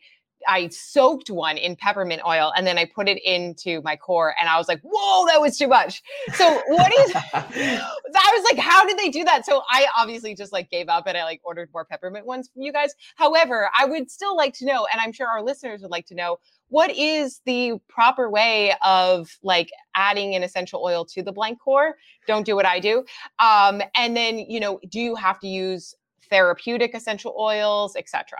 [0.47, 4.49] I soaked one in peppermint oil and then I put it into my core and
[4.49, 6.01] I was like, whoa, that was too much.
[6.33, 9.45] So what is I was like, how did they do that?
[9.45, 12.61] So I obviously just like gave up and I like ordered more peppermint ones from
[12.61, 12.93] you guys.
[13.15, 16.15] However, I would still like to know, and I'm sure our listeners would like to
[16.15, 16.37] know,
[16.69, 21.95] what is the proper way of like adding an essential oil to the blank core?
[22.27, 23.05] Don't do what I do.
[23.39, 25.93] Um, and then, you know, do you have to use
[26.29, 28.39] therapeutic essential oils, etc.?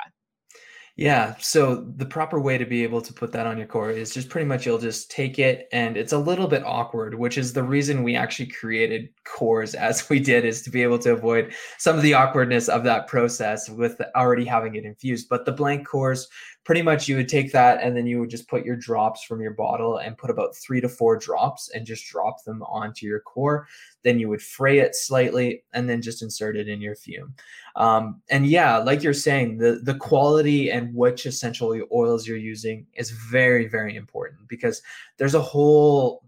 [0.95, 1.33] Yeah.
[1.39, 4.29] So the proper way to be able to put that on your core is just
[4.29, 7.63] pretty much you'll just take it and it's a little bit awkward, which is the
[7.63, 11.95] reason we actually created cores as we did is to be able to avoid some
[11.95, 15.29] of the awkwardness of that process with already having it infused.
[15.29, 16.27] But the blank cores
[16.63, 19.41] pretty much you would take that and then you would just put your drops from
[19.41, 23.19] your bottle and put about three to four drops and just drop them onto your
[23.19, 23.67] core.
[24.03, 27.33] Then you would fray it slightly and then just insert it in your fume.
[27.75, 32.85] Um, and yeah, like you're saying, the the quality and which essential oils you're using
[32.93, 34.81] is very very important because
[35.17, 36.23] there's a whole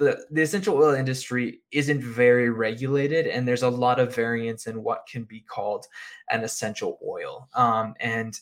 [0.00, 4.82] the, the essential oil industry isn't very regulated and there's a lot of variance in
[4.82, 5.86] what can be called
[6.30, 8.40] an essential oil um, and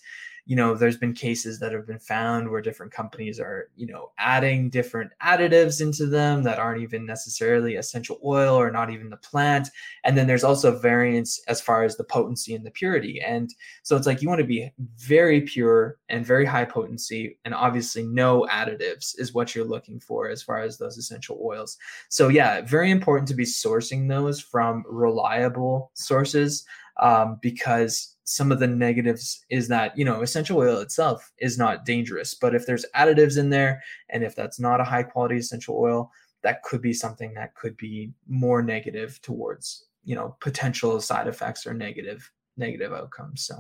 [0.49, 4.11] you know there's been cases that have been found where different companies are you know
[4.19, 9.19] adding different additives into them that aren't even necessarily essential oil or not even the
[9.19, 9.69] plant.
[10.05, 13.21] And then there's also variance as far as the potency and the purity.
[13.21, 17.55] And so it's like you want to be very pure and very high potency and
[17.55, 21.77] obviously no additives is what you're looking for as far as those essential oils.
[22.09, 26.65] So yeah very important to be sourcing those from reliable sources
[27.01, 31.87] um, because some of the negatives is that you know essential oil itself is not
[31.87, 35.75] dangerous but if there's additives in there and if that's not a high quality essential
[35.79, 36.11] oil
[36.43, 41.67] that could be something that could be more negative towards you know potential side effects
[41.67, 43.57] or negative negative outcomes so.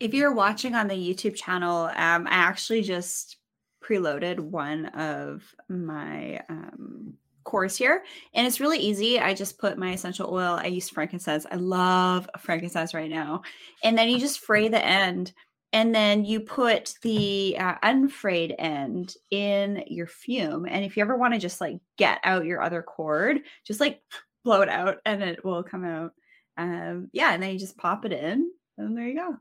[0.00, 3.38] If you're watching on the youtube channel um, i actually just
[3.82, 7.14] preloaded one of my um,
[7.48, 8.04] cores here.
[8.34, 9.18] And it's really easy.
[9.18, 10.58] I just put my essential oil.
[10.60, 11.46] I use frankincense.
[11.50, 13.42] I love frankincense right now.
[13.82, 15.32] And then you just fray the end.
[15.72, 20.66] And then you put the uh, unfrayed end in your fume.
[20.66, 24.02] And if you ever want to just like get out your other cord, just like
[24.44, 26.12] blow it out and it will come out.
[26.58, 27.32] Um, yeah.
[27.32, 28.50] And then you just pop it in.
[28.76, 29.36] And there you go.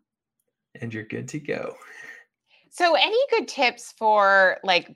[0.81, 1.75] And you're good to go.
[2.69, 4.95] So, any good tips for like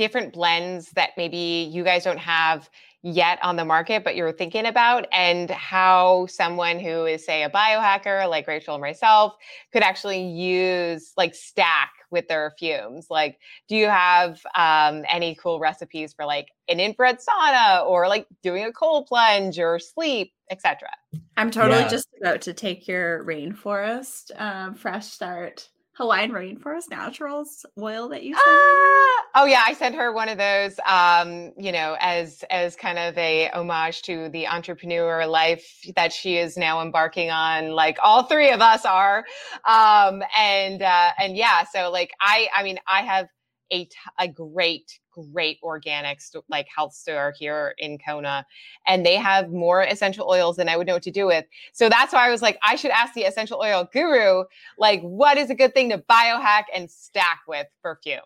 [0.00, 2.70] different blends that maybe you guys don't have
[3.02, 7.50] yet on the market, but you're thinking about, and how someone who is, say, a
[7.50, 9.34] biohacker like Rachel and myself
[9.74, 13.08] could actually use like stack with their fumes.
[13.10, 18.26] Like, do you have um, any cool recipes for like an infrared sauna or like
[18.42, 20.88] doing a cold plunge or sleep, etc.?
[21.36, 21.88] I'm totally yeah.
[21.88, 28.34] just about to take your rainforest um, fresh start Hawaiian Rainforest Naturals oil that you
[28.34, 29.24] sent ah!
[29.34, 33.16] Oh yeah, I sent her one of those um, you know, as as kind of
[33.18, 38.50] a homage to the entrepreneur life that she is now embarking on, like all three
[38.50, 39.24] of us are.
[39.68, 43.26] Um, and uh and yeah, so like I I mean, I have
[43.72, 48.46] a, t- a great great organic st- like health store here in Kona
[48.86, 51.44] and they have more essential oils than I would know what to do with.
[51.72, 54.44] So that's why I was like I should ask the essential oil guru
[54.78, 58.20] like what is a good thing to biohack and stack with perfume.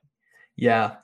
[0.56, 0.96] Yeah.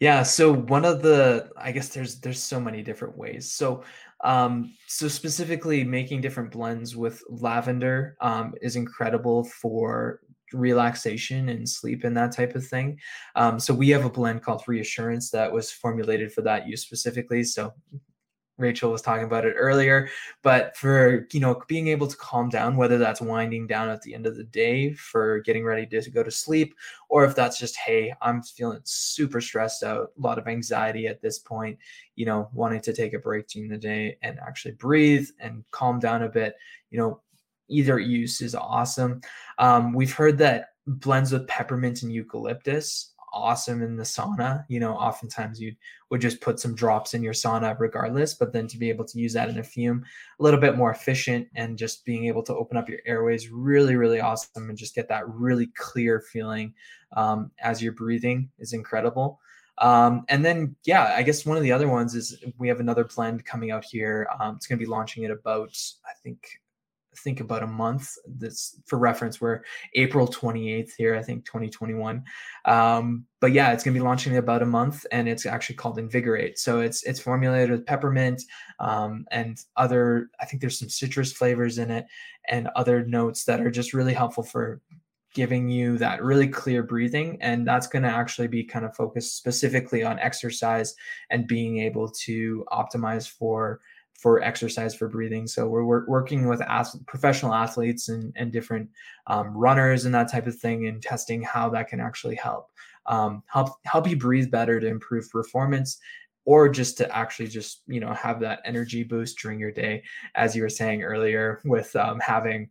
[0.00, 3.50] Yeah, so one of the I guess there's there's so many different ways.
[3.50, 3.84] So
[4.24, 10.20] um so specifically making different blends with lavender um is incredible for
[10.52, 12.98] relaxation and sleep and that type of thing.
[13.36, 17.44] Um, so we have a blend called Reassurance that was formulated for that use specifically.
[17.44, 17.72] So
[18.58, 20.08] Rachel was talking about it earlier,
[20.42, 24.14] but for you know being able to calm down, whether that's winding down at the
[24.14, 26.74] end of the day for getting ready to go to sleep,
[27.08, 31.22] or if that's just hey, I'm feeling super stressed out, a lot of anxiety at
[31.22, 31.78] this point,
[32.16, 36.00] you know, wanting to take a break during the day and actually breathe and calm
[36.00, 36.56] down a bit,
[36.90, 37.20] you know,
[37.68, 39.20] either use is awesome.
[39.58, 44.64] Um, we've heard that blends with peppermint and eucalyptus awesome in the sauna.
[44.68, 45.74] You know, oftentimes you
[46.10, 49.18] would just put some drops in your sauna regardless, but then to be able to
[49.18, 50.04] use that in a fume,
[50.38, 53.96] a little bit more efficient and just being able to open up your airways, really,
[53.96, 56.74] really awesome and just get that really clear feeling
[57.16, 59.40] um, as you're breathing is incredible.
[59.78, 63.04] Um, and then, yeah, I guess one of the other ones is we have another
[63.04, 64.28] blend coming out here.
[64.40, 66.60] Um, it's going to be launching at about, I think,
[67.22, 68.10] think about a month.
[68.26, 69.60] This for reference, we're
[69.94, 72.22] April 28th here, I think 2021.
[72.64, 75.98] Um, but yeah, it's gonna be launching in about a month, and it's actually called
[75.98, 76.58] Invigorate.
[76.58, 78.42] So it's it's formulated with peppermint
[78.80, 80.28] um, and other.
[80.40, 82.06] I think there's some citrus flavors in it
[82.48, 84.80] and other notes that are just really helpful for
[85.34, 89.36] giving you that really clear breathing and that's going to actually be kind of focused
[89.36, 90.94] specifically on exercise
[91.30, 93.78] and being able to optimize for
[94.18, 95.46] for exercise for breathing.
[95.46, 98.90] So we're, we're working with ath- professional athletes and, and different
[99.28, 102.68] um, runners and that type of thing, and testing how that can actually help
[103.06, 105.98] um, help help you breathe better to improve performance,
[106.44, 110.02] or just to actually just you know have that energy boost during your day,
[110.34, 112.68] as you were saying earlier, with um, having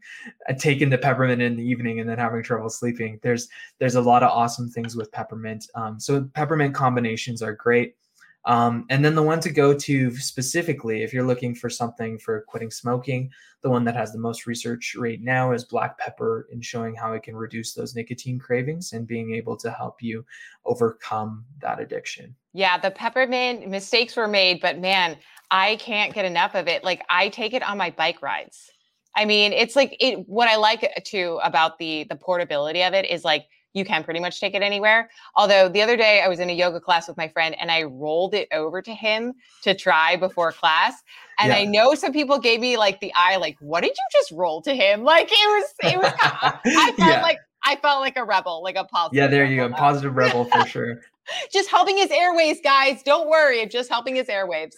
[0.50, 3.20] uh, taken the peppermint in the evening and then having trouble sleeping.
[3.24, 3.48] There's
[3.80, 5.66] there's a lot of awesome things with peppermint.
[5.76, 7.96] Um, so peppermint combinations are great.
[8.48, 12.46] Um, and then the one to go to specifically, if you're looking for something for
[12.48, 13.30] quitting smoking,
[13.62, 17.12] the one that has the most research right now is black pepper in showing how
[17.12, 20.26] it can reduce those nicotine cravings and being able to help you
[20.64, 22.34] overcome that addiction.
[22.54, 25.18] Yeah, the peppermint mistakes were made, but man,
[25.52, 26.86] I can't get enough of it.
[26.86, 28.72] Like I take it on my bike rides.
[29.14, 33.06] I mean, it's like it what I like too about the the portability of it
[33.10, 35.10] is like you can pretty much take it anywhere.
[35.36, 37.84] Although the other day I was in a yoga class with my friend and I
[37.84, 41.04] rolled it over to him to try before class.
[41.40, 41.60] And yeah.
[41.60, 44.62] I know some people gave me like the eye, like, what did you just roll
[44.63, 45.04] to him?
[45.04, 47.22] Like it was, it was, I felt yeah.
[47.22, 49.18] like I felt like a rebel, like a positive.
[49.18, 49.70] Yeah, there you go.
[49.70, 51.02] Positive rebel for sure.
[51.52, 53.04] just helping his airways, guys.
[53.04, 53.62] Don't worry.
[53.62, 54.76] I'm just helping his airwaves.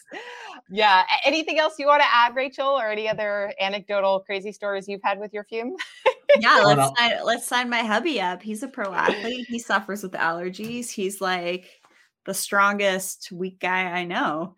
[0.70, 1.04] Yeah.
[1.24, 5.20] Anything else you want to add, Rachel, or any other anecdotal crazy stories you've had
[5.20, 5.76] with your fume?
[6.40, 8.42] yeah, let's sign, let's sign my hubby up.
[8.42, 9.48] He's a pro athlete.
[9.48, 10.90] He suffers with allergies.
[10.90, 11.82] He's like
[12.26, 14.56] the strongest weak guy I know.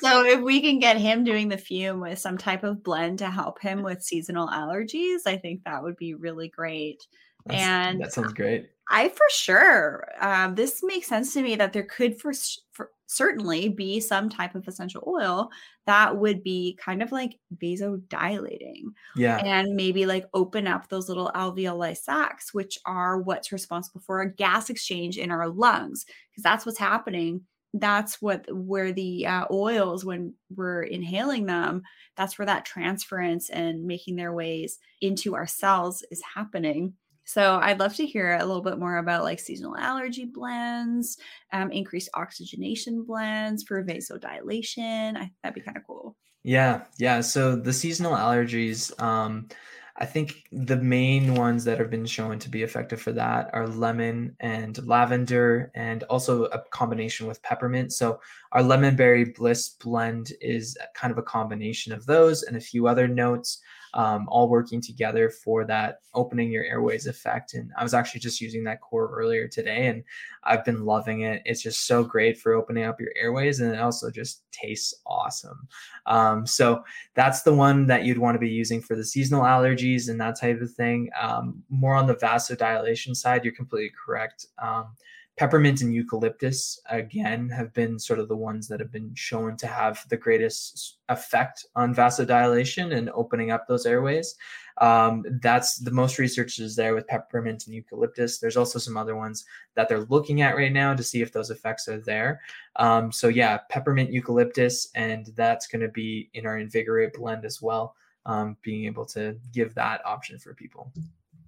[0.00, 3.30] so if we can get him doing the fume with some type of blend to
[3.30, 7.06] help him with seasonal allergies, I think that would be really great.
[7.46, 8.70] That's, and that sounds great.
[8.90, 10.08] I for sure.
[10.20, 12.32] Um, this makes sense to me that there could for,
[12.72, 15.50] for certainly be some type of essential oil
[15.86, 18.84] that would be kind of like vasodilating.
[19.16, 19.36] Yeah.
[19.38, 24.32] And maybe like open up those little alveoli sacs, which are what's responsible for a
[24.32, 27.42] gas exchange in our lungs, because that's what's happening.
[27.74, 31.82] That's what where the uh, oils, when we're inhaling them,
[32.16, 36.94] that's where that transference and making their ways into our cells is happening.
[37.24, 41.18] So I'd love to hear a little bit more about like seasonal allergy blends,
[41.52, 45.16] um, increased oxygenation blends for vasodilation.
[45.16, 46.16] I, that'd be kind of cool.
[46.42, 47.22] Yeah, yeah.
[47.22, 49.48] So the seasonal allergies, um,
[49.96, 53.68] I think the main ones that have been shown to be effective for that are
[53.68, 57.92] lemon and lavender, and also a combination with peppermint.
[57.92, 58.20] So
[58.52, 62.88] our lemon berry bliss blend is kind of a combination of those and a few
[62.88, 63.62] other notes
[63.94, 67.54] um, all working together for that opening your airways effect.
[67.54, 70.02] And I was actually just using that core earlier today and
[70.42, 71.42] I've been loving it.
[71.44, 75.68] It's just so great for opening up your airways and it also just tastes awesome.
[76.06, 76.82] Um, so
[77.14, 80.38] that's the one that you'd want to be using for the seasonal allergies and that
[80.40, 81.08] type of thing.
[81.20, 84.46] Um, more on the vasodilation side, you're completely correct.
[84.60, 84.88] Um,
[85.36, 89.66] peppermint and eucalyptus again have been sort of the ones that have been shown to
[89.66, 94.36] have the greatest effect on vasodilation and opening up those airways.
[94.78, 98.38] Um, that's the most research is there with peppermint and eucalyptus.
[98.38, 101.50] There's also some other ones that they're looking at right now to see if those
[101.50, 102.40] effects are there.
[102.76, 107.60] Um, so yeah peppermint eucalyptus and that's going to be in our invigorate blend as
[107.60, 110.92] well um, being able to give that option for people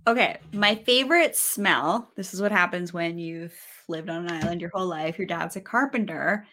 [0.06, 2.12] Okay, my favorite smell.
[2.14, 3.56] This is what happens when you've
[3.88, 5.18] lived on an island your whole life.
[5.18, 6.46] Your dad's a carpenter.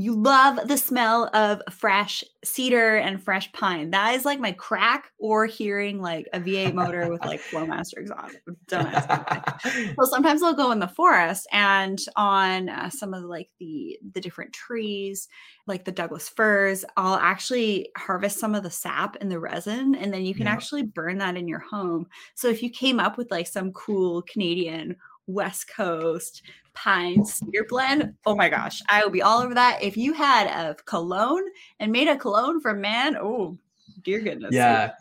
[0.00, 3.90] You love the smell of fresh cedar and fresh pine.
[3.90, 8.38] That is like my crack or hearing like a V8 motor with like Flowmaster exhaust.
[8.68, 9.92] Don't ask me.
[9.98, 13.98] so sometimes I'll go in the forest and on uh, some of the, like the
[14.14, 15.28] the different trees,
[15.66, 20.14] like the Douglas firs, I'll actually harvest some of the sap and the resin, and
[20.14, 20.52] then you can yeah.
[20.52, 22.06] actually burn that in your home.
[22.36, 24.96] So if you came up with like some cool Canadian
[25.32, 26.42] West Coast
[26.74, 28.14] pine cedar blend.
[28.26, 29.82] Oh my gosh, I would be all over that.
[29.82, 31.44] If you had a cologne
[31.78, 33.58] and made a cologne for man, oh
[34.02, 34.54] dear goodness.
[34.54, 34.92] Yeah.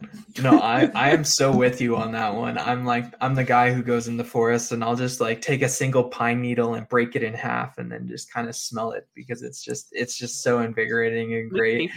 [0.41, 2.57] No, I I am so with you on that one.
[2.57, 5.61] I'm like I'm the guy who goes in the forest and I'll just like take
[5.61, 8.91] a single pine needle and break it in half and then just kind of smell
[8.91, 11.91] it because it's just it's just so invigorating and great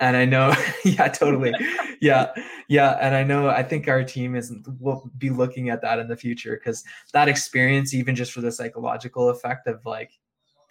[0.00, 1.54] and I know, yeah, totally,
[2.00, 2.32] yeah,
[2.68, 3.48] yeah, and I know.
[3.48, 7.28] I think our team is will be looking at that in the future because that
[7.28, 10.10] experience, even just for the psychological effect of like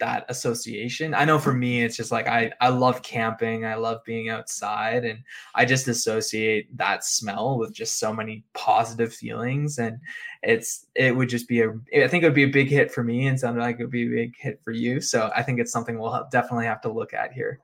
[0.00, 1.14] that association.
[1.14, 5.04] I know for me, it's just like I I love camping, I love being outside,
[5.04, 5.20] and
[5.54, 9.98] I just associate that smell with just so many positive feelings, and
[10.42, 13.02] it's it would just be a I think it would be a big hit for
[13.02, 15.00] me, and sounded like it would be a big hit for you.
[15.00, 17.60] So I think it's something we'll definitely have to look at here.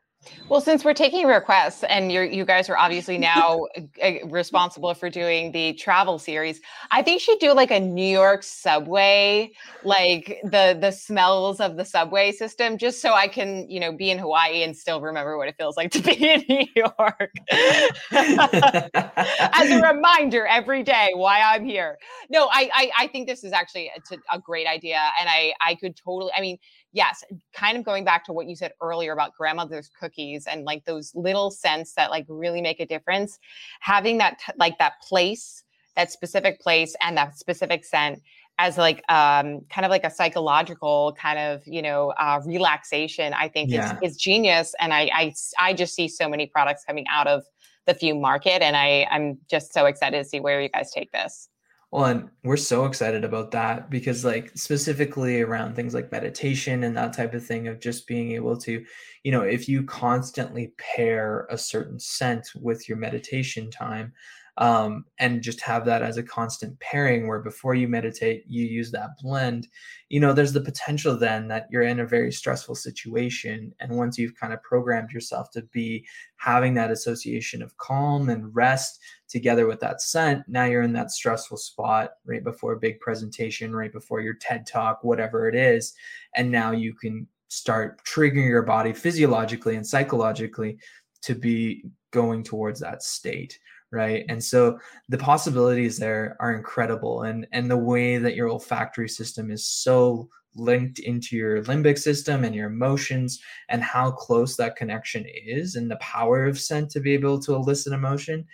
[0.49, 3.67] Well, since we're taking requests and you you guys are obviously now
[4.03, 6.61] uh, responsible for doing the travel series,
[6.91, 9.53] I think you should do like a New York subway,
[9.83, 14.11] like the the smells of the subway system, just so I can you know be
[14.11, 17.33] in Hawaii and still remember what it feels like to be in New York.
[18.13, 21.97] As a reminder every day why I'm here.
[22.29, 25.77] No, I I, I think this is actually a, a great idea, and I I
[25.77, 26.33] could totally.
[26.37, 26.59] I mean
[26.93, 27.25] yes,
[27.55, 31.13] kind of going back to what you said earlier about grandmother's cookies and like those
[31.15, 33.39] little scents that like really make a difference,
[33.81, 35.63] having that t- like that place,
[35.97, 38.21] that specific place and that specific scent
[38.59, 43.49] as like um kind of like a psychological kind of you know uh relaxation i
[43.49, 43.97] think yeah.
[44.03, 47.43] is, is genius and I, I i just see so many products coming out of
[47.87, 51.11] the fume market and i i'm just so excited to see where you guys take
[51.11, 51.49] this
[51.91, 56.97] well, and we're so excited about that because, like, specifically around things like meditation and
[56.97, 58.85] that type of thing, of just being able to,
[59.25, 64.13] you know, if you constantly pair a certain scent with your meditation time,
[64.57, 68.91] um, and just have that as a constant pairing where before you meditate you use
[68.91, 69.69] that blend
[70.09, 73.73] you know there's the potential then that you're in a very stressful situation.
[73.81, 78.55] And once you've kind of programmed yourself to be having that association of calm and
[78.55, 78.99] rest
[79.31, 83.75] together with that scent now you're in that stressful spot right before a big presentation
[83.75, 85.95] right before your ted talk whatever it is
[86.37, 90.79] and now you can start triggering your body physiologically and psychologically
[91.23, 93.59] to be going towards that state
[93.93, 94.25] right?
[94.29, 94.79] And so
[95.09, 100.29] the possibilities there are incredible and and the way that your olfactory system is so
[100.57, 105.91] linked into your limbic system and your emotions and how close that connection is and
[105.91, 108.45] the power of scent to be able to elicit emotion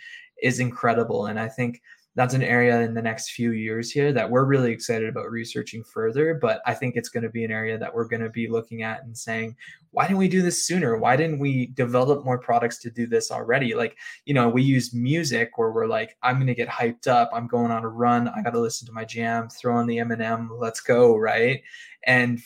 [0.43, 1.81] is incredible and i think
[2.17, 5.85] that's an area in the next few years here that we're really excited about researching
[5.85, 6.33] further.
[6.33, 8.83] But I think it's going to be an area that we're going to be looking
[8.83, 9.55] at and saying,
[9.91, 10.97] why didn't we do this sooner?
[10.97, 13.75] Why didn't we develop more products to do this already?
[13.75, 17.31] Like, you know, we use music where we're like, I'm going to get hyped up.
[17.35, 18.29] I'm going on a run.
[18.29, 21.17] I got to listen to my jam, throw on the Eminem, let's go.
[21.19, 21.63] Right.
[22.05, 22.41] And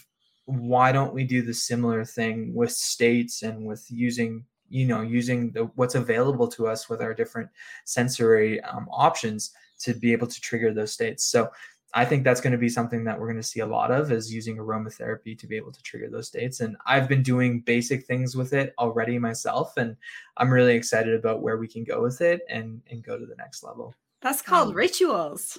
[0.46, 5.50] why don't we do the similar thing with states and with using you know using
[5.50, 7.50] the, what's available to us with our different
[7.84, 9.50] sensory um, options
[9.80, 11.24] to be able to trigger those states.
[11.24, 11.50] So
[11.92, 14.12] i think that's going to be something that we're going to see a lot of
[14.12, 16.60] is using aromatherapy to be able to trigger those states.
[16.60, 19.96] And i've been doing basic things with it already myself and
[20.36, 23.36] i'm really excited about where we can go with it and and go to the
[23.36, 23.94] next level.
[24.22, 25.58] That's called um, rituals.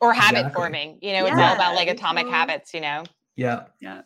[0.00, 0.54] Or habit exactly.
[0.54, 3.04] forming you know it's all about like atomic habits you know?
[3.36, 3.64] Yeah.
[3.80, 4.02] Yeah.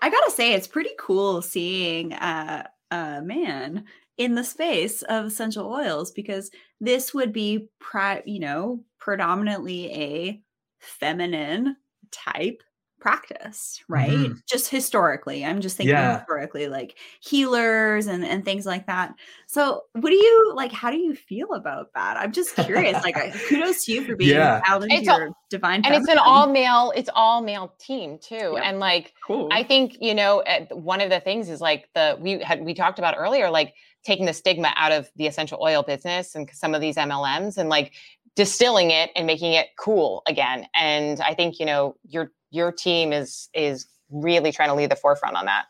[0.00, 3.84] I gotta say it's pretty cool seeing uh uh, man
[4.16, 10.42] in the space of essential oils because this would be, pri- you know, predominantly a
[10.80, 11.76] feminine
[12.10, 12.62] type
[13.06, 14.10] practice, right?
[14.10, 14.32] Mm-hmm.
[14.48, 15.44] Just historically.
[15.44, 16.18] I'm just thinking yeah.
[16.18, 19.14] historically, like healers and, and things like that.
[19.46, 20.72] So what do you like?
[20.72, 22.16] How do you feel about that?
[22.16, 23.04] I'm just curious.
[23.04, 23.14] like
[23.48, 24.60] kudos to you for being yeah.
[24.66, 25.82] out into it's your all, divine.
[25.84, 28.54] And it's an all male, it's all male team too.
[28.54, 28.62] Yep.
[28.64, 29.50] And like cool.
[29.52, 30.42] I think, you know,
[30.72, 34.26] one of the things is like the we had we talked about earlier, like taking
[34.26, 37.92] the stigma out of the essential oil business and some of these MLMs and like
[38.34, 40.66] distilling it and making it cool again.
[40.74, 44.96] And I think, you know, you're your team is is really trying to lead the
[44.96, 45.66] forefront on that.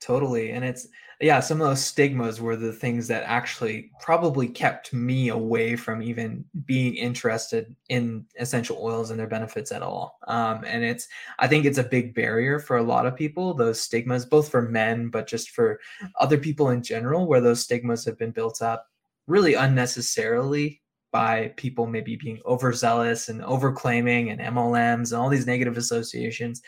[0.00, 0.88] Totally and it's
[1.20, 6.02] yeah some of those stigmas were the things that actually probably kept me away from
[6.02, 10.18] even being interested in essential oils and their benefits at all.
[10.26, 11.06] Um, and it's
[11.38, 14.62] i think it's a big barrier for a lot of people those stigmas both for
[14.62, 15.78] men but just for
[16.18, 18.88] other people in general where those stigmas have been built up
[19.28, 20.81] really unnecessarily
[21.12, 26.62] by people maybe being overzealous and overclaiming and MLMs and all these negative associations.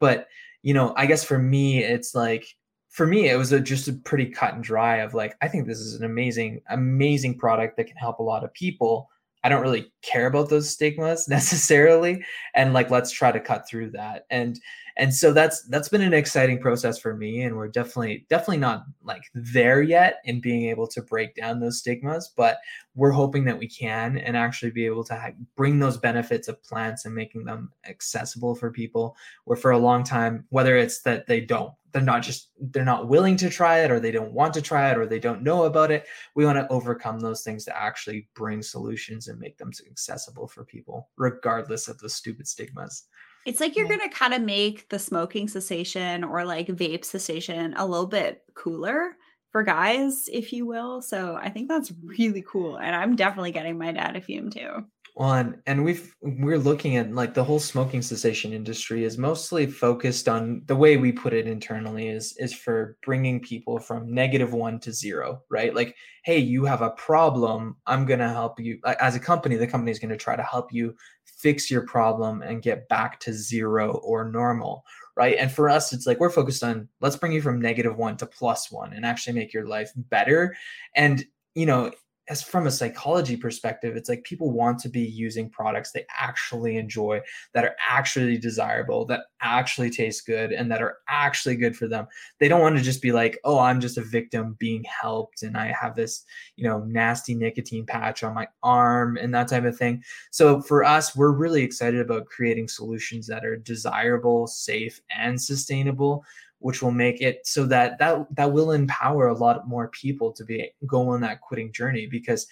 [0.00, 0.26] But,
[0.62, 2.44] you know, I guess for me, it's like,
[2.90, 5.66] for me, it was a, just a pretty cut and dry of like, I think
[5.66, 9.08] this is an amazing, amazing product that can help a lot of people.
[9.44, 12.24] I don't really care about those stigmas necessarily.
[12.54, 14.26] And like, let's try to cut through that.
[14.30, 14.58] And,
[14.96, 18.84] and so that's that's been an exciting process for me and we're definitely definitely not
[19.02, 22.58] like there yet in being able to break down those stigmas but
[22.94, 26.62] we're hoping that we can and actually be able to ha- bring those benefits of
[26.62, 31.26] plants and making them accessible for people where for a long time whether it's that
[31.26, 34.52] they don't they're not just they're not willing to try it or they don't want
[34.52, 37.64] to try it or they don't know about it we want to overcome those things
[37.64, 43.04] to actually bring solutions and make them accessible for people regardless of the stupid stigmas
[43.46, 43.96] it's like you're yeah.
[43.96, 48.42] going to kind of make the smoking cessation or like vape cessation a little bit
[48.54, 49.16] cooler
[49.54, 51.00] for guys, if you will.
[51.00, 52.76] So I think that's really cool.
[52.76, 54.84] And I'm definitely getting my dad a fume too.
[55.16, 60.28] Well, and, we've we're looking at like the whole smoking cessation industry is mostly focused
[60.28, 64.80] on the way we put it internally is is for bringing people from negative one
[64.80, 65.72] to zero, right?
[65.72, 65.94] Like,
[66.24, 67.76] hey, you have a problem.
[67.86, 68.80] I'm gonna help you.
[69.00, 72.62] As a company, the company is gonna try to help you fix your problem and
[72.62, 74.82] get back to zero or normal,
[75.16, 75.36] right?
[75.38, 78.26] And for us, it's like we're focused on let's bring you from negative one to
[78.26, 80.56] plus one and actually make your life better.
[80.96, 81.92] And you know,
[82.28, 86.76] as from a psychology perspective, it's like people want to be using products they actually
[86.76, 87.20] enjoy,
[87.52, 92.06] that are actually desirable, that actually taste good, and that are actually good for them.
[92.40, 95.56] They don't want to just be like, oh, I'm just a victim being helped, and
[95.56, 96.24] I have this,
[96.56, 100.02] you know, nasty nicotine patch on my arm and that type of thing.
[100.30, 106.24] So for us, we're really excited about creating solutions that are desirable, safe, and sustainable
[106.64, 110.46] which will make it so that that that will empower a lot more people to
[110.46, 112.46] be go on that quitting journey because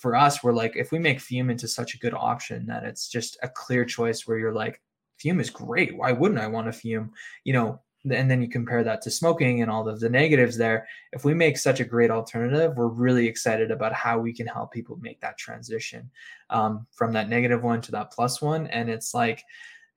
[0.00, 3.06] for us we're like if we make fume into such a good option that it's
[3.06, 4.80] just a clear choice where you're like
[5.18, 5.94] fume is great.
[5.94, 7.12] Why wouldn't i want to fume?
[7.44, 7.80] You know
[8.10, 10.88] and then you compare that to smoking and all of the negatives there.
[11.12, 14.72] If we make such a great alternative we're really excited about how we can help
[14.72, 16.10] people make that transition
[16.48, 18.68] um, from that negative one to that plus one.
[18.68, 19.44] And it's like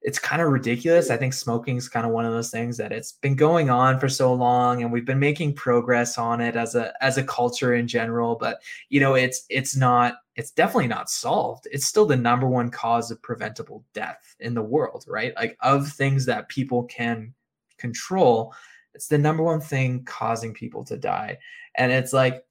[0.04, 1.10] it's kind of ridiculous.
[1.10, 4.00] I think smoking is kind of one of those things that it's been going on
[4.00, 7.76] for so long and we've been making progress on it as a as a culture
[7.76, 11.68] in general, but you know, it's it's not it's definitely not solved.
[11.72, 15.34] It's still the number one cause of preventable death in the world, right?
[15.38, 17.34] Like of things that people can
[17.78, 18.54] control,
[18.94, 21.38] it's the number one thing causing people to die.
[21.76, 22.44] And it's like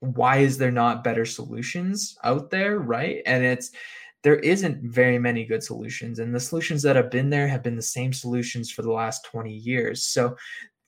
[0.00, 3.22] why is there not better solutions out there, right?
[3.24, 3.70] And it's
[4.24, 7.76] there isn't very many good solutions and the solutions that have been there have been
[7.76, 10.36] the same solutions for the last 20 years so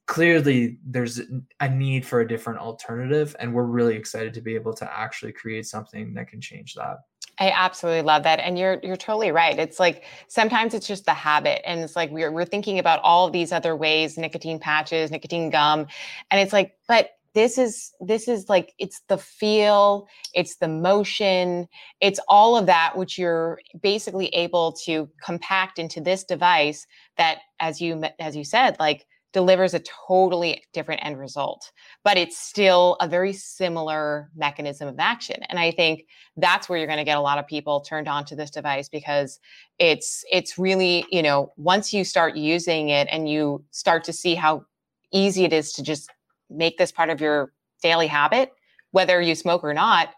[0.07, 1.20] clearly there's
[1.61, 5.32] a need for a different alternative and we're really excited to be able to actually
[5.32, 6.99] create something that can change that
[7.39, 8.39] I absolutely love that.
[8.41, 9.59] And you're you're totally right.
[9.59, 11.61] It's like sometimes it's just the habit.
[11.68, 15.51] And it's like we're we're thinking about all of these other ways, nicotine patches, nicotine
[15.51, 15.87] gum.
[16.30, 21.68] And it's like, but this is this is like it's the feel it's the motion
[22.01, 26.87] it's all of that which you're basically able to compact into this device
[27.18, 31.72] that as you as you said like delivers a totally different end result
[32.05, 36.07] but it's still a very similar mechanism of action and i think
[36.39, 38.89] that's where you're going to get a lot of people turned on to this device
[38.89, 39.39] because
[39.78, 44.34] it's it's really you know once you start using it and you start to see
[44.34, 44.64] how
[45.12, 46.11] easy it is to just
[46.51, 48.53] make this part of your daily habit,
[48.90, 50.11] whether you smoke or not,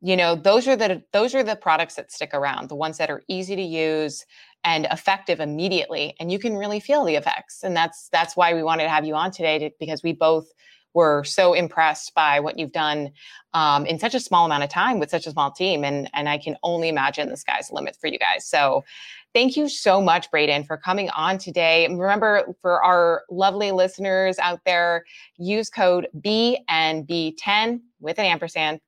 [0.00, 3.10] you know, those are the those are the products that stick around, the ones that
[3.10, 4.24] are easy to use
[4.64, 7.62] and effective immediately and you can really feel the effects.
[7.62, 10.52] And that's that's why we wanted to have you on today to, because we both
[10.92, 13.12] were so impressed by what you've done
[13.54, 16.28] um, in such a small amount of time with such a small team and and
[16.28, 18.46] I can only imagine the sky's the limit for you guys.
[18.46, 18.84] So
[19.32, 21.86] Thank you so much, Braden, for coming on today.
[21.88, 25.04] Remember, for our lovely listeners out there,
[25.38, 28.80] use code BNB10 with an ampersand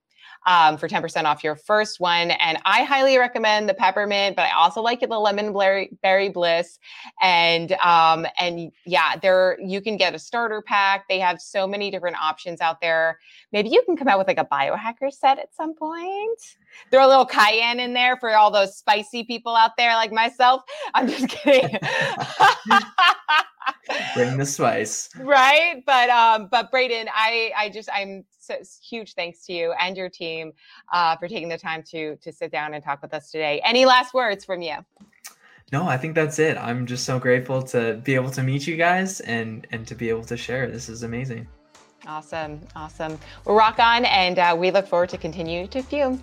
[0.46, 2.32] um, for 10% off your first one.
[2.32, 6.28] And I highly recommend the peppermint, but I also like it, the lemon berry, berry
[6.28, 6.78] bliss.
[7.20, 11.08] And um, and yeah, there you can get a starter pack.
[11.08, 13.18] They have so many different options out there.
[13.52, 16.40] Maybe you can come out with like a biohacker set at some point
[16.90, 20.62] throw a little cayenne in there for all those spicy people out there like myself.
[20.94, 21.78] I'm just kidding.
[24.14, 25.08] Bring the spice.
[25.18, 25.82] Right.
[25.86, 30.08] But um, but Braden, I I just I'm so huge thanks to you and your
[30.08, 30.52] team
[30.92, 33.60] uh, for taking the time to to sit down and talk with us today.
[33.64, 34.76] Any last words from you?
[35.72, 36.58] No, I think that's it.
[36.58, 40.08] I'm just so grateful to be able to meet you guys and and to be
[40.10, 40.70] able to share.
[40.70, 41.46] This is amazing.
[42.06, 43.18] Awesome, awesome.
[43.44, 46.22] Well, rock on, and uh, we look forward to continue to fume.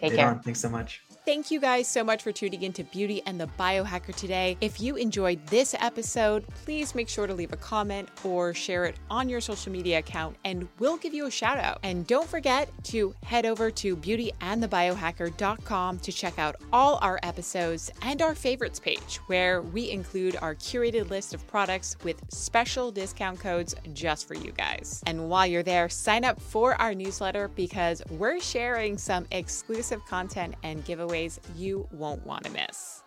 [0.00, 0.30] Take care.
[0.30, 0.40] On.
[0.40, 1.02] Thanks so much.
[1.26, 4.56] Thank you guys so much for tuning into Beauty and the Biohacker today.
[4.60, 8.94] If you enjoyed this episode, please make sure to leave a comment or share it
[9.10, 11.80] on your social media account, and we'll give you a shout out.
[11.82, 18.22] And don't forget to head over to beautyandthebiohacker.com to check out all our episodes and
[18.22, 23.74] our favorites page, where we include our curated list of products with special discount codes
[23.94, 25.02] just for you guys.
[25.08, 30.54] And while you're there, sign up for our newsletter because we're sharing some exclusive content
[30.62, 30.84] and
[31.56, 33.02] you won't want to miss.